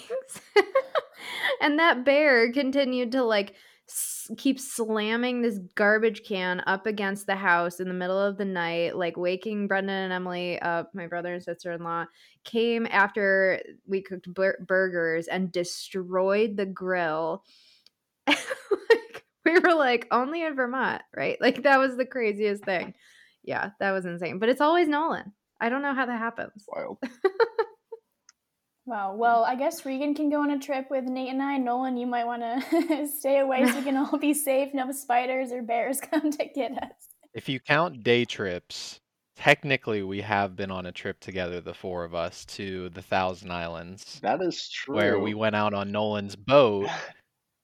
and 1.61 1.77
that 1.79 2.05
bear 2.05 2.51
continued 2.51 3.11
to 3.11 3.23
like 3.23 3.53
s- 3.87 4.31
keep 4.37 4.59
slamming 4.59 5.41
this 5.41 5.59
garbage 5.75 6.23
can 6.23 6.61
up 6.67 6.85
against 6.85 7.27
the 7.27 7.35
house 7.35 7.79
in 7.79 7.87
the 7.87 7.93
middle 7.93 8.19
of 8.19 8.37
the 8.37 8.45
night, 8.45 8.95
like 8.95 9.17
waking 9.17 9.67
Brendan 9.67 9.95
and 10.05 10.13
Emily 10.13 10.59
up, 10.61 10.93
my 10.93 11.07
brother 11.07 11.33
and 11.33 11.43
sister 11.43 11.71
in 11.71 11.83
law, 11.83 12.05
came 12.43 12.87
after 12.89 13.61
we 13.85 14.01
cooked 14.01 14.33
bur- 14.33 14.63
burgers 14.67 15.27
and 15.27 15.51
destroyed 15.51 16.57
the 16.57 16.65
grill. 16.65 17.43
like, 18.27 19.25
we 19.45 19.59
were 19.59 19.73
like, 19.73 20.07
only 20.11 20.43
in 20.43 20.55
Vermont, 20.55 21.01
right? 21.15 21.39
Like, 21.41 21.63
that 21.63 21.79
was 21.79 21.97
the 21.97 22.05
craziest 22.05 22.63
thing. 22.63 22.93
Yeah, 23.43 23.71
that 23.79 23.91
was 23.91 24.05
insane. 24.05 24.39
But 24.39 24.49
it's 24.49 24.61
always 24.61 24.87
Nolan. 24.87 25.33
I 25.59 25.69
don't 25.69 25.81
know 25.81 25.93
how 25.93 26.05
that 26.05 26.19
happens. 26.19 26.65
Wild. 26.67 26.97
Wow. 28.85 29.15
Well, 29.15 29.45
I 29.45 29.55
guess 29.55 29.85
Regan 29.85 30.13
can 30.13 30.29
go 30.29 30.41
on 30.41 30.51
a 30.51 30.59
trip 30.59 30.87
with 30.89 31.05
Nate 31.05 31.29
and 31.29 31.41
I. 31.41 31.57
Nolan, 31.57 31.95
you 31.95 32.05
might 32.07 32.25
want 32.25 32.41
to 32.41 33.07
stay 33.17 33.39
away 33.39 33.65
so 33.65 33.77
we 33.77 33.83
can 33.83 33.95
all 33.97 34.17
be 34.17 34.33
safe. 34.33 34.73
No 34.73 34.91
spiders 34.91 35.51
or 35.51 35.61
bears 35.61 35.99
come 36.11 36.31
to 36.31 36.45
get 36.53 36.71
us. 36.73 36.91
If 37.33 37.47
you 37.47 37.59
count 37.61 38.03
day 38.03 38.25
trips, 38.25 38.99
technically 39.37 40.03
we 40.03 40.19
have 40.21 40.55
been 40.55 40.69
on 40.69 40.85
a 40.85 40.91
trip 40.91 41.19
together, 41.21 41.61
the 41.61 41.73
four 41.73 42.03
of 42.03 42.13
us, 42.13 42.43
to 42.45 42.89
the 42.89 43.01
Thousand 43.01 43.51
Islands, 43.51 44.19
That 44.21 44.41
is 44.41 44.69
true. 44.69 44.95
where 44.95 45.19
we 45.19 45.33
went 45.33 45.55
out 45.55 45.73
on 45.73 45.91
Nolan's 45.91 46.35
boat. 46.35 46.89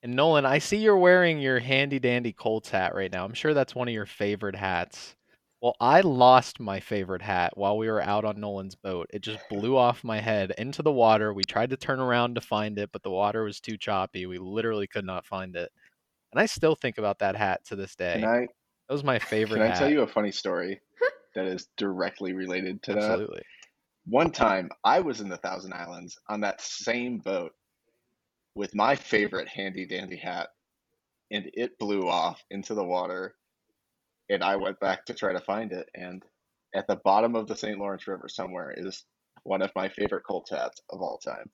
And 0.02 0.16
Nolan, 0.16 0.46
I 0.46 0.60
see 0.60 0.78
you're 0.78 0.98
wearing 0.98 1.40
your 1.42 1.60
handy 1.60 2.00
dandy 2.00 2.32
Colts 2.32 2.70
hat 2.70 2.96
right 2.96 3.12
now. 3.12 3.26
I'm 3.26 3.34
sure 3.34 3.54
that's 3.54 3.76
one 3.76 3.90
of 3.90 3.94
your 3.94 4.06
favorite 4.06 4.56
hats. 4.56 5.14
Well, 5.62 5.76
I 5.82 6.00
lost 6.02 6.60
my 6.62 6.80
favorite 6.80 7.22
hat 7.22 7.58
while 7.58 7.78
we 7.78 7.90
were 7.90 8.02
out 8.02 8.24
on 8.24 8.40
Nolan's 8.40 8.76
boat. 8.76 9.08
It 9.10 9.20
just 9.20 9.40
blew 9.50 9.76
off 9.76 10.06
my 10.06 10.22
head 10.22 10.54
into 10.58 10.82
the 10.82 10.92
water. 10.92 11.34
We 11.34 11.44
tried 11.44 11.72
to 11.72 11.78
turn 11.78 12.00
around 12.00 12.36
to 12.36 12.42
find 12.42 12.78
it, 12.80 12.92
but 12.94 13.04
the 13.04 13.12
water 13.12 13.44
was 13.44 13.60
too 13.60 13.78
choppy. 13.78 14.26
We 14.26 14.38
literally 14.38 14.88
could 14.88 15.04
not 15.06 15.26
find 15.26 15.56
it. 15.58 15.70
And 16.32 16.40
I 16.40 16.46
still 16.46 16.76
think 16.76 16.98
about 16.98 17.20
that 17.20 17.36
hat 17.36 17.66
to 17.66 17.76
this 17.76 17.96
day. 17.96 18.20
Can 18.20 18.24
I 18.26 18.40
That 18.88 18.94
was 18.94 19.04
my 19.04 19.20
favorite 19.20 19.60
can 19.60 19.64
I 19.64 19.70
hat. 19.70 19.80
tell 19.80 19.92
you 19.92 20.02
a 20.02 20.08
funny 20.08 20.32
story 20.32 20.80
that 21.36 21.46
is 21.46 21.68
directly 21.76 22.34
related 22.34 22.82
to 22.84 22.94
that? 22.94 23.04
Absolutely. 23.04 23.44
One 24.06 24.32
time 24.32 24.70
I 24.86 25.02
was 25.02 25.20
in 25.20 25.30
the 25.30 25.38
Thousand 25.38 25.74
Islands 25.74 26.18
on 26.30 26.42
that 26.42 26.62
same 26.62 27.18
boat 27.20 27.52
with 28.56 28.76
my 28.76 28.96
favorite 28.96 29.48
handy 29.48 29.86
dandy 29.86 30.18
hat, 30.18 30.50
and 31.32 31.50
it 31.54 31.78
blew 31.80 32.08
off 32.08 32.44
into 32.50 32.74
the 32.74 32.84
water. 32.84 33.36
And 34.30 34.44
I 34.44 34.56
went 34.58 34.80
back 34.80 35.06
to 35.06 35.14
try 35.14 35.34
to 35.34 35.40
find 35.40 35.72
it, 35.72 35.90
and 35.96 36.24
at 36.76 36.86
the 36.88 36.98
bottom 36.98 37.36
of 37.36 37.48
the 37.48 37.56
St. 37.56 37.80
Lawrence 37.80 38.08
River 38.08 38.28
somewhere 38.30 38.72
is 38.76 39.04
one 39.44 39.62
of 39.62 39.72
my 39.76 39.90
favorite 39.90 40.24
Colts 40.28 40.52
hats 40.52 40.82
of 40.92 41.02
all 41.02 41.18
time. 41.18 41.50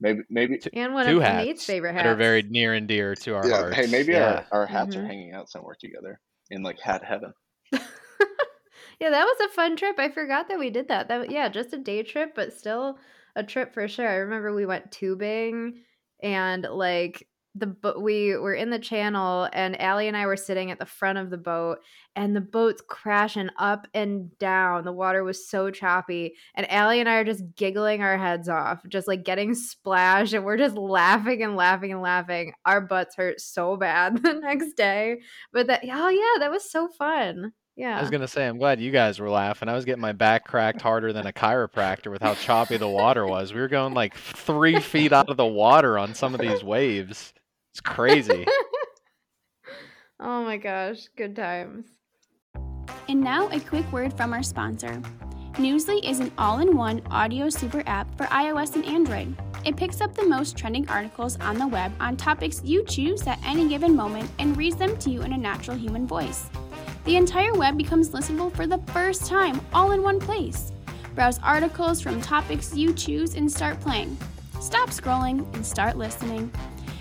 Maybe, 0.00 0.20
maybe, 0.28 0.60
And 0.74 0.92
one 0.94 1.06
Two 1.06 1.18
of 1.18 1.22
hats 1.22 1.44
Nate's 1.46 1.64
favorite 1.64 1.92
hats. 1.94 2.04
that 2.04 2.10
are 2.10 2.16
very 2.16 2.42
near 2.42 2.74
and 2.74 2.86
dear 2.86 3.14
to 3.16 3.34
our 3.34 3.46
yeah. 3.48 3.56
hearts. 3.56 3.76
Hey, 3.76 3.86
maybe 3.86 4.12
yeah. 4.12 4.44
our, 4.52 4.60
our 4.60 4.66
hats 4.66 4.94
are 4.96 5.02
Mhm. 5.02 5.06
hanging 5.06 5.32
out 5.34 5.50
somewhere 5.50 5.76
together 5.80 6.20
in 6.50 6.62
like 6.62 6.78
hat 6.80 7.02
heaven. 7.04 7.32
yeah, 7.72 9.10
that 9.10 9.24
was 9.24 9.40
a 9.50 9.54
fun 9.54 9.76
trip. 9.76 9.98
I 9.98 10.10
forgot 10.10 10.48
that 10.48 10.58
we 10.58 10.70
did 10.70 10.88
that. 10.88 11.08
That 11.08 11.30
yeah, 11.30 11.48
just 11.48 11.72
a 11.72 11.78
day 11.78 12.02
trip, 12.02 12.32
but 12.34 12.52
still 12.52 12.98
a 13.34 13.42
trip 13.42 13.72
for 13.72 13.88
sure. 13.88 14.08
I 14.08 14.16
remember 14.16 14.54
we 14.54 14.66
went 14.66 14.92
tubing 14.92 15.82
and 16.22 16.62
like 16.70 17.26
the 17.58 17.66
boat 17.66 18.02
we 18.02 18.36
were 18.36 18.54
in 18.54 18.70
the 18.70 18.78
channel 18.78 19.48
and 19.52 19.80
Allie 19.80 20.08
and 20.08 20.16
I 20.16 20.26
were 20.26 20.36
sitting 20.36 20.70
at 20.70 20.78
the 20.78 20.86
front 20.86 21.18
of 21.18 21.30
the 21.30 21.38
boat 21.38 21.78
and 22.14 22.36
the 22.36 22.40
boat's 22.40 22.82
crashing 22.86 23.50
up 23.58 23.86
and 23.94 24.36
down. 24.38 24.84
The 24.84 24.92
water 24.92 25.24
was 25.24 25.48
so 25.48 25.70
choppy 25.70 26.34
and 26.54 26.70
Allie 26.70 27.00
and 27.00 27.08
I 27.08 27.14
are 27.16 27.24
just 27.24 27.44
giggling 27.56 28.02
our 28.02 28.18
heads 28.18 28.48
off, 28.48 28.82
just 28.88 29.08
like 29.08 29.24
getting 29.24 29.54
splashed 29.54 30.34
and 30.34 30.44
we're 30.44 30.58
just 30.58 30.76
laughing 30.76 31.42
and 31.42 31.56
laughing 31.56 31.92
and 31.92 32.02
laughing. 32.02 32.52
Our 32.64 32.80
butts 32.80 33.16
hurt 33.16 33.40
so 33.40 33.76
bad 33.76 34.16
the 34.22 34.34
next 34.34 34.74
day. 34.74 35.20
But 35.52 35.68
that 35.68 35.82
oh 35.84 36.08
yeah, 36.08 36.40
that 36.40 36.50
was 36.50 36.70
so 36.70 36.88
fun. 36.88 37.52
Yeah. 37.76 37.98
I 37.98 38.00
was 38.00 38.10
gonna 38.10 38.28
say, 38.28 38.46
I'm 38.46 38.58
glad 38.58 38.80
you 38.80 38.90
guys 38.90 39.18
were 39.18 39.28
laughing. 39.28 39.68
I 39.68 39.74
was 39.74 39.84
getting 39.84 40.00
my 40.00 40.12
back 40.12 40.44
cracked 40.44 40.80
harder 40.80 41.12
than 41.12 41.26
a 41.26 41.32
chiropractor 41.32 42.10
with 42.10 42.22
how 42.22 42.34
choppy 42.34 42.78
the 42.78 42.88
water 42.88 43.26
was. 43.26 43.52
We 43.52 43.60
were 43.60 43.68
going 43.68 43.92
like 43.92 44.16
three 44.16 44.80
feet 44.80 45.12
out 45.12 45.28
of 45.28 45.36
the 45.36 45.46
water 45.46 45.98
on 45.98 46.14
some 46.14 46.34
of 46.34 46.40
these 46.40 46.64
waves. 46.64 47.34
It's 47.76 47.82
crazy. 47.82 48.46
oh 50.20 50.42
my 50.44 50.56
gosh, 50.56 51.08
good 51.14 51.36
times. 51.36 51.84
And 53.06 53.20
now, 53.20 53.50
a 53.50 53.60
quick 53.60 53.84
word 53.92 54.16
from 54.16 54.32
our 54.32 54.42
sponsor. 54.42 55.02
Newsly 55.56 56.02
is 56.02 56.20
an 56.20 56.32
all 56.38 56.60
in 56.60 56.74
one 56.74 57.02
audio 57.10 57.50
super 57.50 57.82
app 57.86 58.16
for 58.16 58.24
iOS 58.28 58.76
and 58.76 58.84
Android. 58.86 59.36
It 59.66 59.76
picks 59.76 60.00
up 60.00 60.14
the 60.14 60.24
most 60.24 60.56
trending 60.56 60.88
articles 60.88 61.38
on 61.38 61.58
the 61.58 61.66
web 61.66 61.92
on 62.00 62.16
topics 62.16 62.62
you 62.64 62.82
choose 62.82 63.26
at 63.26 63.44
any 63.44 63.68
given 63.68 63.94
moment 63.94 64.30
and 64.38 64.56
reads 64.56 64.76
them 64.76 64.96
to 64.96 65.10
you 65.10 65.20
in 65.20 65.34
a 65.34 65.36
natural 65.36 65.76
human 65.76 66.06
voice. 66.06 66.48
The 67.04 67.16
entire 67.16 67.52
web 67.52 67.76
becomes 67.76 68.08
listenable 68.08 68.56
for 68.56 68.66
the 68.66 68.78
first 68.94 69.26
time, 69.26 69.60
all 69.74 69.90
in 69.90 70.02
one 70.02 70.18
place. 70.18 70.72
Browse 71.14 71.38
articles 71.40 72.00
from 72.00 72.22
topics 72.22 72.74
you 72.74 72.94
choose 72.94 73.34
and 73.34 73.52
start 73.52 73.78
playing. 73.80 74.16
Stop 74.60 74.88
scrolling 74.88 75.54
and 75.54 75.66
start 75.66 75.98
listening. 75.98 76.50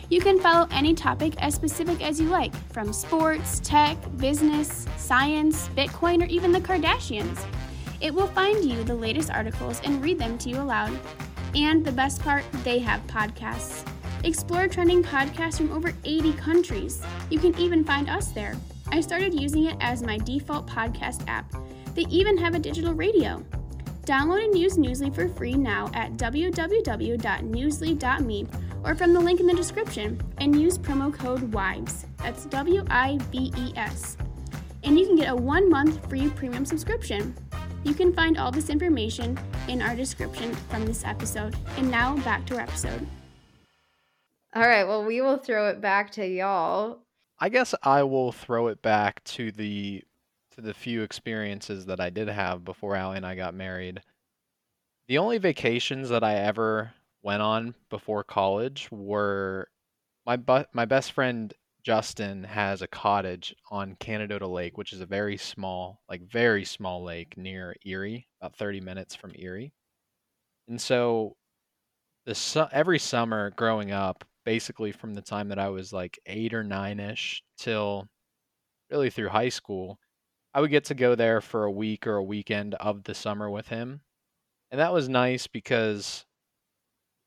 You 0.08 0.22
can 0.22 0.40
follow 0.40 0.68
any 0.70 0.94
topic 0.94 1.34
as 1.40 1.56
specific 1.56 2.06
as 2.06 2.22
you 2.22 2.30
like, 2.30 2.56
from 2.72 2.94
sports, 2.94 3.60
tech, 3.64 3.98
business, 4.18 4.86
science, 4.98 5.68
Bitcoin, 5.70 6.22
or 6.22 6.26
even 6.26 6.52
the 6.52 6.60
Kardashians. 6.60 7.44
It 8.02 8.14
will 8.14 8.28
find 8.28 8.64
you 8.64 8.84
the 8.84 8.94
latest 8.94 9.32
articles 9.32 9.82
and 9.84 10.04
read 10.04 10.20
them 10.20 10.38
to 10.40 10.50
you 10.50 10.62
aloud. 10.62 11.00
And 11.56 11.84
the 11.84 11.92
best 11.92 12.22
part, 12.22 12.44
they 12.64 12.78
have 12.80 13.02
podcasts. 13.08 13.84
Explore 14.24 14.68
trending 14.68 15.02
podcasts 15.02 15.58
from 15.58 15.72
over 15.72 15.92
80 16.04 16.34
countries. 16.34 17.02
You 17.32 17.40
can 17.40 17.60
even 17.60 17.84
find 17.84 18.08
us 18.08 18.28
there. 18.28 18.56
I 18.92 19.02
started 19.02 19.34
using 19.34 19.66
it 19.66 19.78
as 19.82 20.04
my 20.04 20.20
default 20.20 20.68
podcast 20.68 21.28
app. 21.28 21.52
They 21.96 22.06
even 22.10 22.38
have 22.38 22.54
a 22.54 22.60
digital 22.60 22.94
radio. 22.94 23.44
Download 24.04 24.44
and 24.44 24.56
use 24.56 24.78
Newsly 24.78 25.16
for 25.16 25.28
free 25.28 25.56
now 25.56 25.90
at 25.96 26.14
www.newsly.me 26.14 28.48
or 28.86 28.96
from 28.96 29.14
the 29.14 29.20
link 29.20 29.40
in 29.40 29.48
the 29.48 29.54
description 29.54 30.22
and 30.38 30.62
use 30.62 30.78
promo 30.78 31.14
code 31.14 31.52
WIVES. 31.52 32.06
That's 32.18 32.46
W 32.46 32.86
I 32.90 33.18
V 33.32 33.52
E 33.58 33.74
S. 33.76 34.16
And 34.84 34.98
you 34.98 35.08
can 35.08 35.16
get 35.16 35.30
a 35.30 35.36
one 35.36 35.70
month 35.70 36.08
free 36.08 36.30
premium 36.30 36.66
subscription. 36.66 37.36
You 37.84 37.94
can 37.94 38.14
find 38.14 38.38
all 38.38 38.52
this 38.52 38.70
information 38.70 39.38
in 39.68 39.82
our 39.82 39.96
description 39.96 40.54
from 40.54 40.86
this 40.86 41.04
episode. 41.04 41.56
And 41.78 41.90
now 41.90 42.16
back 42.18 42.46
to 42.48 42.56
our 42.56 42.62
episode. 42.62 43.06
All 44.54 44.68
right, 44.68 44.88
well, 44.88 45.04
we 45.04 45.20
will 45.20 45.38
throw 45.38 45.68
it 45.70 45.82
back 45.82 46.12
to 46.12 46.26
y'all. 46.26 47.00
I 47.40 47.50
guess 47.50 47.76
I 47.84 48.04
will 48.04 48.32
throw 48.32 48.68
it 48.68 48.82
back 48.82 49.24
to 49.26 49.52
the 49.52 50.04
to 50.52 50.62
the 50.62 50.74
few 50.74 51.02
experiences 51.02 51.88
that 51.88 52.00
I 52.00 52.10
did 52.10 52.30
have 52.30 52.64
before 52.64 52.96
Allie 52.96 53.18
and 53.18 53.26
I 53.26 53.36
got 53.36 53.54
married. 53.54 54.02
The 55.08 55.18
only 55.18 55.38
vacations 55.38 56.10
that 56.10 56.24
I 56.24 56.36
ever 56.36 56.94
went 57.26 57.42
on 57.42 57.74
before 57.90 58.24
college 58.24 58.88
were 58.92 59.68
my 60.28 60.38
bu- 60.38 60.64
my 60.74 60.86
best 60.86 61.12
friend 61.12 61.54
Justin 61.84 62.44
has 62.44 62.82
a 62.82 62.88
cottage 62.88 63.56
on 63.70 63.96
Canadohta 63.96 64.48
Lake, 64.50 64.78
which 64.78 64.94
is 64.94 65.02
a 65.02 65.06
very 65.06 65.38
small, 65.38 66.02
like 66.10 66.22
very 66.22 66.66
small 66.66 67.04
lake 67.04 67.36
near 67.38 67.76
Erie, 67.86 68.28
about 68.40 68.56
30 68.56 68.80
minutes 68.82 69.16
from 69.16 69.34
Erie. 69.36 69.74
And 70.68 70.80
so 70.80 71.36
the 72.26 72.36
su- 72.36 72.68
every 72.72 73.00
summer 73.00 73.52
growing 73.52 73.92
up, 73.92 74.24
basically 74.46 74.92
from 74.92 75.16
the 75.16 75.22
time 75.22 75.50
that 75.50 75.60
I 75.60 75.70
was 75.70 75.94
like 75.94 76.20
8 76.28 76.54
or 76.54 76.64
9ish 76.64 77.42
till 77.58 78.08
really 78.92 79.10
through 79.10 79.30
high 79.30 79.50
school, 79.50 80.00
I 80.54 80.62
would 80.62 80.72
get 80.72 80.86
to 80.86 80.96
go 80.96 81.16
there 81.16 81.42
for 81.42 81.66
a 81.66 81.72
week 81.72 82.08
or 82.08 82.16
a 82.18 82.24
weekend 82.24 82.76
of 82.76 83.04
the 83.04 83.16
summer 83.16 83.50
with 83.50 83.68
him. 83.68 84.02
And 84.72 84.80
that 84.80 84.94
was 84.94 85.10
nice 85.10 85.48
because 85.48 86.26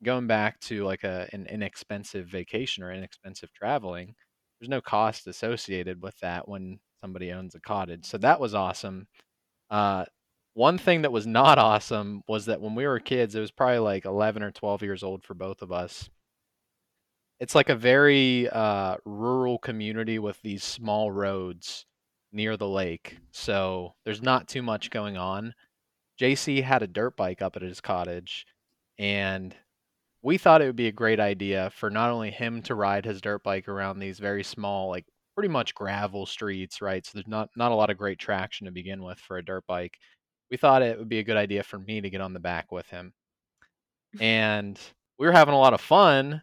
going 0.04 0.26
back 0.26 0.60
to 0.60 0.84
like 0.84 1.04
a 1.04 1.28
an 1.32 1.46
inexpensive 1.46 2.26
vacation 2.26 2.82
or 2.84 2.92
inexpensive 2.92 3.52
traveling, 3.52 4.14
there's 4.60 4.68
no 4.68 4.80
cost 4.80 5.26
associated 5.26 6.02
with 6.02 6.18
that 6.20 6.48
when 6.48 6.78
somebody 7.00 7.32
owns 7.32 7.54
a 7.54 7.60
cottage. 7.60 8.04
So 8.04 8.18
that 8.18 8.40
was 8.40 8.54
awesome. 8.54 9.06
Uh, 9.70 10.04
one 10.54 10.78
thing 10.78 11.02
that 11.02 11.12
was 11.12 11.26
not 11.26 11.58
awesome 11.58 12.22
was 12.26 12.46
that 12.46 12.60
when 12.60 12.74
we 12.74 12.86
were 12.86 13.00
kids, 13.00 13.34
it 13.34 13.40
was 13.40 13.50
probably 13.50 13.78
like 13.78 14.04
11 14.04 14.42
or 14.42 14.50
12 14.50 14.82
years 14.82 15.02
old 15.02 15.24
for 15.24 15.34
both 15.34 15.62
of 15.62 15.72
us. 15.72 16.08
It's 17.40 17.54
like 17.54 17.68
a 17.68 17.76
very 17.76 18.48
uh, 18.48 18.96
rural 19.04 19.58
community 19.58 20.18
with 20.18 20.40
these 20.42 20.64
small 20.64 21.12
roads 21.12 21.86
near 22.32 22.56
the 22.56 22.68
lake. 22.68 23.18
So 23.30 23.94
there's 24.04 24.22
not 24.22 24.48
too 24.48 24.62
much 24.62 24.90
going 24.90 25.16
on. 25.16 25.54
JC 26.20 26.62
had 26.64 26.82
a 26.82 26.88
dirt 26.88 27.16
bike 27.16 27.40
up 27.40 27.54
at 27.54 27.62
his 27.62 27.80
cottage, 27.80 28.44
and 28.98 29.54
we 30.28 30.36
thought 30.36 30.60
it 30.60 30.66
would 30.66 30.76
be 30.76 30.88
a 30.88 30.92
great 30.92 31.20
idea 31.20 31.70
for 31.74 31.88
not 31.88 32.10
only 32.10 32.30
him 32.30 32.60
to 32.60 32.74
ride 32.74 33.06
his 33.06 33.22
dirt 33.22 33.42
bike 33.42 33.66
around 33.66 33.98
these 33.98 34.18
very 34.18 34.44
small, 34.44 34.90
like 34.90 35.06
pretty 35.34 35.48
much 35.48 35.74
gravel 35.74 36.26
streets, 36.26 36.82
right? 36.82 37.06
So 37.06 37.12
there's 37.14 37.26
not 37.26 37.48
not 37.56 37.72
a 37.72 37.74
lot 37.74 37.88
of 37.88 37.96
great 37.96 38.18
traction 38.18 38.66
to 38.66 38.70
begin 38.70 39.02
with 39.02 39.18
for 39.18 39.38
a 39.38 39.44
dirt 39.44 39.64
bike. 39.66 39.96
We 40.50 40.58
thought 40.58 40.82
it 40.82 40.98
would 40.98 41.08
be 41.08 41.20
a 41.20 41.24
good 41.24 41.38
idea 41.38 41.62
for 41.62 41.78
me 41.78 42.02
to 42.02 42.10
get 42.10 42.20
on 42.20 42.34
the 42.34 42.40
back 42.40 42.70
with 42.70 42.86
him. 42.90 43.14
And 44.20 44.78
we 45.18 45.26
were 45.26 45.32
having 45.32 45.54
a 45.54 45.58
lot 45.58 45.72
of 45.72 45.80
fun, 45.80 46.42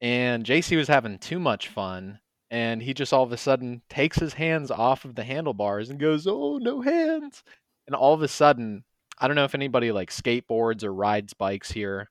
and 0.00 0.46
JC 0.46 0.78
was 0.78 0.88
having 0.88 1.18
too 1.18 1.38
much 1.38 1.68
fun, 1.68 2.18
and 2.50 2.82
he 2.82 2.94
just 2.94 3.12
all 3.12 3.24
of 3.24 3.32
a 3.32 3.36
sudden 3.36 3.82
takes 3.90 4.18
his 4.18 4.32
hands 4.32 4.70
off 4.70 5.04
of 5.04 5.16
the 5.16 5.24
handlebars 5.24 5.90
and 5.90 6.00
goes, 6.00 6.26
"Oh, 6.26 6.56
no 6.62 6.80
hands." 6.80 7.44
And 7.86 7.94
all 7.94 8.14
of 8.14 8.22
a 8.22 8.28
sudden, 8.28 8.84
I 9.18 9.26
don't 9.26 9.36
know 9.36 9.44
if 9.44 9.54
anybody 9.54 9.92
like 9.92 10.10
skateboards 10.10 10.82
or 10.82 10.94
rides 10.94 11.34
bikes 11.34 11.70
here. 11.72 12.08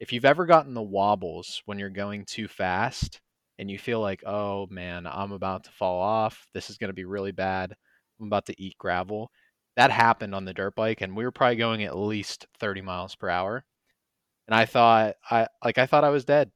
If 0.00 0.12
you've 0.14 0.24
ever 0.24 0.46
gotten 0.46 0.72
the 0.72 0.82
wobbles 0.82 1.62
when 1.66 1.78
you're 1.78 1.90
going 1.90 2.24
too 2.24 2.48
fast 2.48 3.20
and 3.58 3.70
you 3.70 3.78
feel 3.78 4.00
like, 4.00 4.24
oh 4.24 4.66
man, 4.70 5.06
I'm 5.06 5.32
about 5.32 5.64
to 5.64 5.70
fall 5.72 6.00
off. 6.00 6.46
This 6.54 6.70
is 6.70 6.78
going 6.78 6.88
to 6.88 6.94
be 6.94 7.04
really 7.04 7.32
bad. 7.32 7.74
I'm 8.18 8.26
about 8.26 8.46
to 8.46 8.60
eat 8.60 8.78
gravel. 8.78 9.30
That 9.76 9.90
happened 9.90 10.34
on 10.34 10.46
the 10.46 10.54
dirt 10.54 10.74
bike, 10.74 11.02
and 11.02 11.14
we 11.14 11.24
were 11.24 11.30
probably 11.30 11.56
going 11.56 11.84
at 11.84 11.96
least 11.96 12.46
30 12.58 12.80
miles 12.80 13.14
per 13.14 13.28
hour. 13.28 13.62
And 14.48 14.54
I 14.54 14.64
thought, 14.64 15.16
I 15.30 15.46
like, 15.62 15.76
I 15.78 15.86
thought 15.86 16.04
I 16.04 16.08
was 16.08 16.24
dead. 16.24 16.50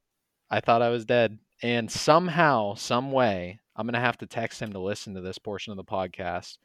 I 0.49 0.59
thought 0.59 0.81
I 0.81 0.89
was 0.89 1.05
dead. 1.05 1.37
And 1.61 1.89
somehow, 1.89 2.73
some 2.73 3.11
way, 3.11 3.59
I'm 3.75 3.85
gonna 3.85 3.99
have 3.99 4.17
to 4.17 4.27
text 4.27 4.61
him 4.61 4.73
to 4.73 4.79
listen 4.79 5.13
to 5.13 5.21
this 5.21 5.37
portion 5.37 5.71
of 5.71 5.77
the 5.77 5.83
podcast. 5.83 6.57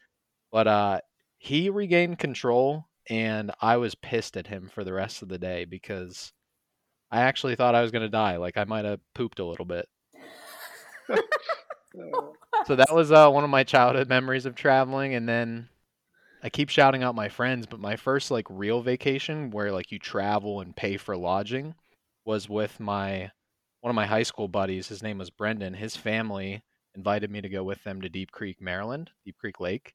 But 0.51 0.67
uh, 0.67 1.01
he 1.39 1.71
regained 1.71 2.19
control, 2.19 2.87
and 3.09 3.53
I 3.61 3.77
was 3.77 3.95
pissed 3.95 4.37
at 4.37 4.47
him 4.47 4.71
for 4.73 4.83
the 4.83 4.93
rest 4.93 5.23
of 5.23 5.29
the 5.29 5.39
day 5.39 5.65
because 5.67 6.33
I 7.11 7.23
actually 7.23 7.57
thought 7.57 7.75
I 7.75 7.83
was 7.83 7.91
gonna 7.91 8.09
die. 8.09 8.37
Like 8.37 8.57
I 8.57 8.65
might 8.65 8.85
have 8.85 9.01
pooped 9.15 9.39
a 9.39 9.45
little 9.45 9.65
bit. 9.65 9.89
Uh, 11.93 12.21
so 12.67 12.77
that 12.77 12.95
was 12.95 13.11
uh, 13.11 13.29
one 13.31 13.43
of 13.43 13.51
my 13.51 13.65
childhood 13.65 14.09
memories 14.09 14.47
of 14.47 14.55
traveling, 14.55 15.15
and 15.15 15.29
then 15.29 15.69
I 16.43 16.49
keep 16.49 16.69
shouting 16.69 17.03
out 17.03 17.15
my 17.15 17.29
friends, 17.29 17.67
but 17.67 17.81
my 17.81 17.97
first 17.97 18.31
like 18.31 18.47
real 18.49 18.81
vacation 18.81 19.51
where 19.51 19.73
like 19.73 19.91
you 19.91 19.99
travel 19.99 20.61
and 20.61 20.75
pay 20.75 20.97
for 20.97 21.17
lodging 21.17 21.75
was 22.25 22.49
with 22.49 22.79
my 22.81 23.31
one 23.81 23.91
of 23.91 23.97
my 23.97 24.07
high 24.07 24.23
school 24.23 24.49
buddies. 24.49 24.89
His 24.89 25.03
name 25.03 25.19
was 25.19 25.31
Brendan. 25.31 25.75
His 25.75 25.97
family 25.97 26.63
invited 26.95 27.31
me 27.31 27.41
to 27.41 27.49
go 27.49 27.65
with 27.65 27.83
them 27.85 28.01
to 28.03 28.09
Deep 28.09 28.31
Creek, 28.31 28.61
Maryland, 28.61 29.11
Deep 29.25 29.37
Creek 29.39 29.61
Lake. 29.61 29.95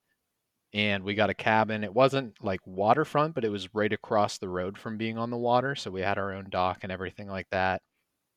And 0.76 1.04
we 1.04 1.16
got 1.16 1.32
a 1.32 1.36
cabin. 1.36 1.84
It 1.86 1.96
wasn't 1.96 2.36
like 2.44 2.62
waterfront, 2.68 3.36
but 3.36 3.46
it 3.46 3.50
was 3.50 3.74
right 3.74 3.94
across 3.94 4.38
the 4.38 4.50
road 4.50 4.78
from 4.78 4.98
being 4.98 5.18
on 5.18 5.32
the 5.32 5.38
water. 5.38 5.76
So 5.76 5.92
we 5.92 6.02
had 6.02 6.20
our 6.20 6.34
own 6.34 6.48
dock 6.52 6.82
and 6.84 6.92
everything 6.92 7.30
like 7.30 7.48
that. 7.52 7.82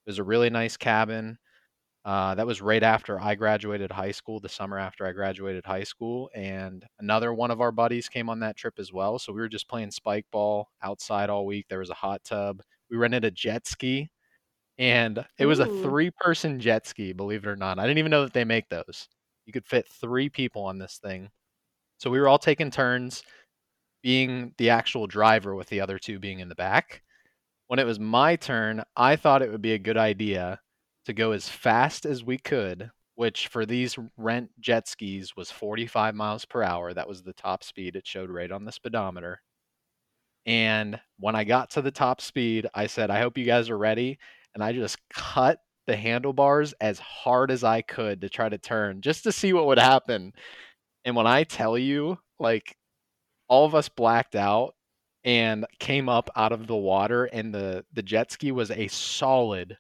It 0.07 0.11
was 0.11 0.19
a 0.19 0.25
really 0.25 0.51
nice 0.51 0.77
cabin. 0.77 1.39
Uh, 2.05 2.35
that 2.37 2.47
was 2.47 2.63
right 2.63 2.83
after 2.83 3.21
I 3.21 3.35
graduated 3.35 3.93
high 3.93 4.13
school, 4.13 4.41
the 4.41 4.49
summer 4.49 4.79
after 4.79 5.07
I 5.07 5.13
graduated 5.13 5.67
high 5.67 5.85
school. 5.85 6.31
And 6.35 6.85
another 7.01 7.35
one 7.35 7.51
of 7.51 7.61
our 7.61 7.73
buddies 7.73 8.09
came 8.09 8.31
on 8.31 8.41
that 8.41 8.57
trip 8.57 8.79
as 8.79 8.93
well. 8.93 9.19
So 9.19 9.33
we 9.33 9.41
were 9.41 9.49
just 9.49 9.69
playing 9.69 9.91
spike 9.91 10.27
ball 10.33 10.69
outside 10.83 11.31
all 11.31 11.47
week. 11.47 11.67
There 11.69 11.81
was 11.81 11.91
a 11.91 11.95
hot 11.95 12.25
tub. 12.25 12.63
We 12.91 12.97
rented 12.97 13.25
a 13.25 13.31
jet 13.33 13.67
ski, 13.67 14.11
and 14.79 15.25
it 15.39 15.47
was 15.47 15.61
a 15.61 15.67
three 15.67 16.11
person 16.11 16.61
jet 16.61 16.87
ski, 16.87 17.13
believe 17.13 17.45
it 17.45 17.51
or 17.51 17.57
not. 17.57 17.79
I 17.79 17.85
didn't 17.85 17.99
even 17.99 18.11
know 18.11 18.25
that 18.25 18.35
they 18.35 18.45
make 18.45 18.69
those. 18.71 19.09
You 19.47 19.53
could 19.53 19.67
fit 19.67 19.89
three 19.89 20.29
people 20.31 20.65
on 20.65 20.79
this 20.79 20.99
thing. 21.03 21.31
So 21.99 22.11
we 22.11 22.21
were 22.21 22.29
all 22.29 22.39
taking 22.39 22.71
turns 22.71 23.23
being 24.03 24.55
the 24.59 24.71
actual 24.71 25.07
driver, 25.07 25.55
with 25.55 25.69
the 25.69 25.81
other 25.81 25.99
two 25.99 26.19
being 26.19 26.39
in 26.39 26.49
the 26.49 26.55
back. 26.55 27.03
When 27.67 27.79
it 27.79 27.87
was 27.87 27.99
my 27.99 28.37
turn, 28.37 28.83
I 28.97 29.17
thought 29.17 29.43
it 29.43 29.51
would 29.51 29.63
be 29.63 29.75
a 29.75 29.79
good 29.79 29.97
idea 29.97 30.61
to 31.07 31.13
go 31.13 31.33
as 31.33 31.49
fast 31.49 32.07
as 32.07 32.23
we 32.23 32.39
could, 32.39 32.91
which 33.17 33.49
for 33.49 33.67
these 33.67 33.99
rent 34.17 34.51
jet 34.61 34.87
skis 34.87 35.37
was 35.37 35.51
45 35.51 36.15
miles 36.15 36.45
per 36.45 36.63
hour. 36.63 36.95
That 36.95 37.09
was 37.09 37.23
the 37.23 37.33
top 37.33 37.65
speed 37.65 37.97
it 37.97 38.07
showed 38.07 38.31
right 38.31 38.53
on 38.53 38.65
the 38.65 38.73
speedometer. 38.73 39.41
And 40.47 40.99
when 41.19 41.35
I 41.35 41.45
got 41.45 41.71
to 41.71 41.83
the 41.83 41.91
top 41.91 42.21
speed, 42.21 42.67
I 42.75 42.87
said, 42.87 43.11
I 43.11 43.19
hope 43.19 43.37
you 43.37 43.45
guys 43.45 43.69
are 43.69 43.79
ready. 43.79 44.19
And 44.55 44.63
I 44.63 44.73
just 44.73 44.99
cut 45.11 45.59
the 45.87 45.97
handlebars 45.97 46.75
as 46.81 46.99
hard 46.99 47.51
as 47.51 47.65
I 47.65 47.83
could 47.83 48.21
to 48.21 48.29
try 48.29 48.49
to 48.49 48.59
turn 48.59 49.01
just 49.01 49.25
to 49.25 49.33
see 49.33 49.53
what 49.53 49.67
would 49.67 49.79
happen. 49.79 50.33
And 51.09 51.17
when 51.17 51.27
I 51.27 51.45
tell 51.45 51.79
you, 51.79 52.19
like, 52.39 52.77
all 53.49 53.65
of 53.65 53.75
us 53.75 53.89
blacked 53.89 54.37
out 54.37 54.75
and 55.25 55.65
came 55.79 56.07
up 56.07 56.29
out 56.37 56.53
of 56.53 56.67
the 56.67 56.77
water, 56.77 57.25
and 57.25 57.55
the, 57.55 57.87
the 57.95 58.03
jet 58.03 58.31
ski 58.31 58.53
was 58.53 58.71
a 58.71 58.89
solid 58.89 59.79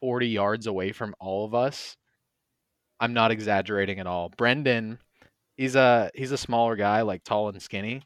40 0.00 0.28
yards 0.28 0.68
away 0.68 0.92
from 0.92 1.16
all 1.18 1.44
of 1.44 1.52
us. 1.52 1.96
I'm 3.00 3.12
not 3.12 3.32
exaggerating 3.32 3.98
at 3.98 4.06
all. 4.06 4.28
Brendan, 4.28 5.00
he's 5.56 5.74
a 5.74 6.12
he's 6.14 6.30
a 6.30 6.38
smaller 6.38 6.76
guy, 6.76 7.02
like 7.02 7.24
tall 7.24 7.48
and 7.48 7.60
skinny. 7.60 8.02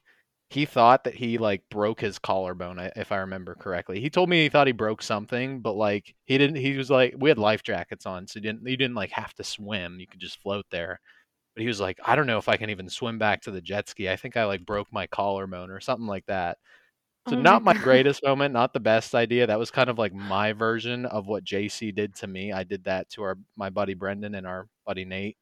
He 0.48 0.64
thought 0.64 1.04
that 1.04 1.14
he 1.14 1.36
like 1.36 1.64
broke 1.70 2.00
his 2.00 2.18
collarbone, 2.18 2.78
if 2.96 3.12
I 3.12 3.18
remember 3.18 3.54
correctly. 3.54 4.00
He 4.00 4.08
told 4.08 4.30
me 4.30 4.44
he 4.44 4.48
thought 4.48 4.66
he 4.66 4.72
broke 4.72 5.02
something, 5.02 5.60
but 5.60 5.74
like 5.74 6.14
he 6.24 6.38
didn't. 6.38 6.56
He 6.56 6.74
was 6.78 6.88
like, 6.90 7.16
we 7.18 7.28
had 7.28 7.38
life 7.38 7.62
jackets 7.62 8.06
on, 8.06 8.26
so 8.26 8.38
you 8.38 8.42
didn't 8.44 8.66
you 8.66 8.78
didn't 8.78 8.96
like 8.96 9.10
have 9.10 9.34
to 9.34 9.44
swim. 9.44 10.00
You 10.00 10.06
could 10.06 10.20
just 10.20 10.40
float 10.40 10.64
there. 10.70 11.00
But 11.54 11.62
he 11.62 11.68
was 11.68 11.80
like, 11.80 11.98
I 12.04 12.16
don't 12.16 12.26
know 12.26 12.38
if 12.38 12.48
I 12.48 12.56
can 12.56 12.70
even 12.70 12.88
swim 12.88 13.18
back 13.18 13.42
to 13.42 13.50
the 13.50 13.60
jet 13.60 13.88
ski. 13.88 14.08
I 14.08 14.16
think 14.16 14.36
I 14.36 14.44
like 14.46 14.64
broke 14.64 14.92
my 14.92 15.06
collarbone 15.06 15.70
or 15.70 15.80
something 15.80 16.06
like 16.06 16.26
that. 16.26 16.58
So 17.28 17.36
Oh 17.36 17.40
not 17.40 17.62
my 17.62 17.72
God. 17.72 17.82
greatest 17.82 18.22
moment, 18.24 18.52
not 18.52 18.72
the 18.72 18.80
best 18.80 19.14
idea. 19.14 19.46
That 19.46 19.58
was 19.58 19.70
kind 19.70 19.90
of 19.90 19.98
like 19.98 20.12
my 20.12 20.52
version 20.52 21.06
of 21.06 21.26
what 21.28 21.44
JC 21.44 21.92
did 21.92 22.14
to 22.16 22.26
me. 22.26 22.52
I 22.52 22.64
did 22.64 22.84
that 22.84 23.08
to 23.10 23.22
our 23.22 23.38
my 23.56 23.70
buddy 23.70 23.94
Brendan 23.94 24.34
and 24.34 24.46
our 24.46 24.66
buddy 24.86 25.04
Nate. 25.04 25.36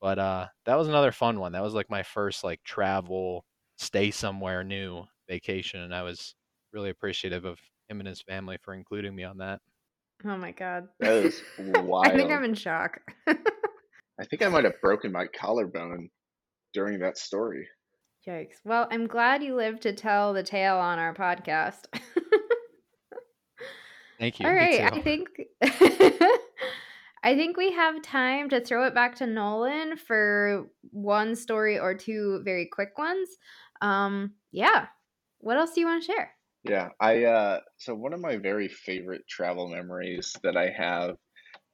But 0.00 0.18
uh 0.18 0.48
that 0.66 0.76
was 0.76 0.88
another 0.88 1.12
fun 1.12 1.38
one. 1.40 1.52
That 1.52 1.62
was 1.62 1.74
like 1.74 1.88
my 1.90 2.02
first 2.02 2.44
like 2.44 2.62
travel, 2.64 3.44
stay 3.76 4.10
somewhere 4.10 4.64
new 4.64 5.04
vacation 5.28 5.80
and 5.80 5.94
I 5.94 6.02
was 6.02 6.34
really 6.72 6.90
appreciative 6.90 7.44
of 7.44 7.58
him 7.88 8.00
and 8.00 8.08
his 8.08 8.20
family 8.20 8.58
for 8.60 8.74
including 8.74 9.14
me 9.14 9.24
on 9.24 9.38
that. 9.38 9.60
Oh 10.24 10.36
my 10.36 10.50
god. 10.52 10.88
That 11.00 11.24
is 11.24 11.42
wild. 11.58 12.06
I 12.06 12.16
think. 12.16 12.30
I'm 12.30 12.44
in 12.44 12.54
shock. 12.54 13.00
I 14.20 14.24
think 14.24 14.42
I 14.42 14.48
might 14.48 14.64
have 14.64 14.80
broken 14.80 15.12
my 15.12 15.26
collarbone 15.26 16.08
during 16.72 17.00
that 17.00 17.18
story. 17.18 17.66
Yikes. 18.26 18.56
Well, 18.64 18.88
I'm 18.90 19.06
glad 19.06 19.42
you 19.42 19.54
lived 19.54 19.82
to 19.82 19.92
tell 19.92 20.32
the 20.32 20.42
tale 20.42 20.76
on 20.76 20.98
our 20.98 21.14
podcast. 21.14 21.86
Thank 24.18 24.40
you. 24.40 24.46
All 24.46 24.54
right. 24.54 24.92
I 24.92 25.00
think 25.00 25.28
I 27.22 27.34
think 27.34 27.56
we 27.56 27.72
have 27.72 28.02
time 28.02 28.48
to 28.50 28.60
throw 28.60 28.86
it 28.86 28.94
back 28.94 29.16
to 29.16 29.26
Nolan 29.26 29.96
for 29.96 30.68
one 30.90 31.34
story 31.34 31.78
or 31.78 31.94
two 31.94 32.40
very 32.44 32.68
quick 32.70 32.96
ones. 32.96 33.28
Um, 33.82 34.34
yeah. 34.52 34.86
What 35.38 35.56
else 35.58 35.72
do 35.72 35.80
you 35.80 35.86
want 35.86 36.02
to 36.02 36.12
share? 36.12 36.30
Yeah, 36.62 36.90
I 36.98 37.24
uh 37.24 37.60
so 37.76 37.94
one 37.94 38.14
of 38.14 38.20
my 38.20 38.36
very 38.38 38.68
favorite 38.68 39.28
travel 39.28 39.68
memories 39.68 40.34
that 40.42 40.56
I 40.56 40.70
have 40.70 41.16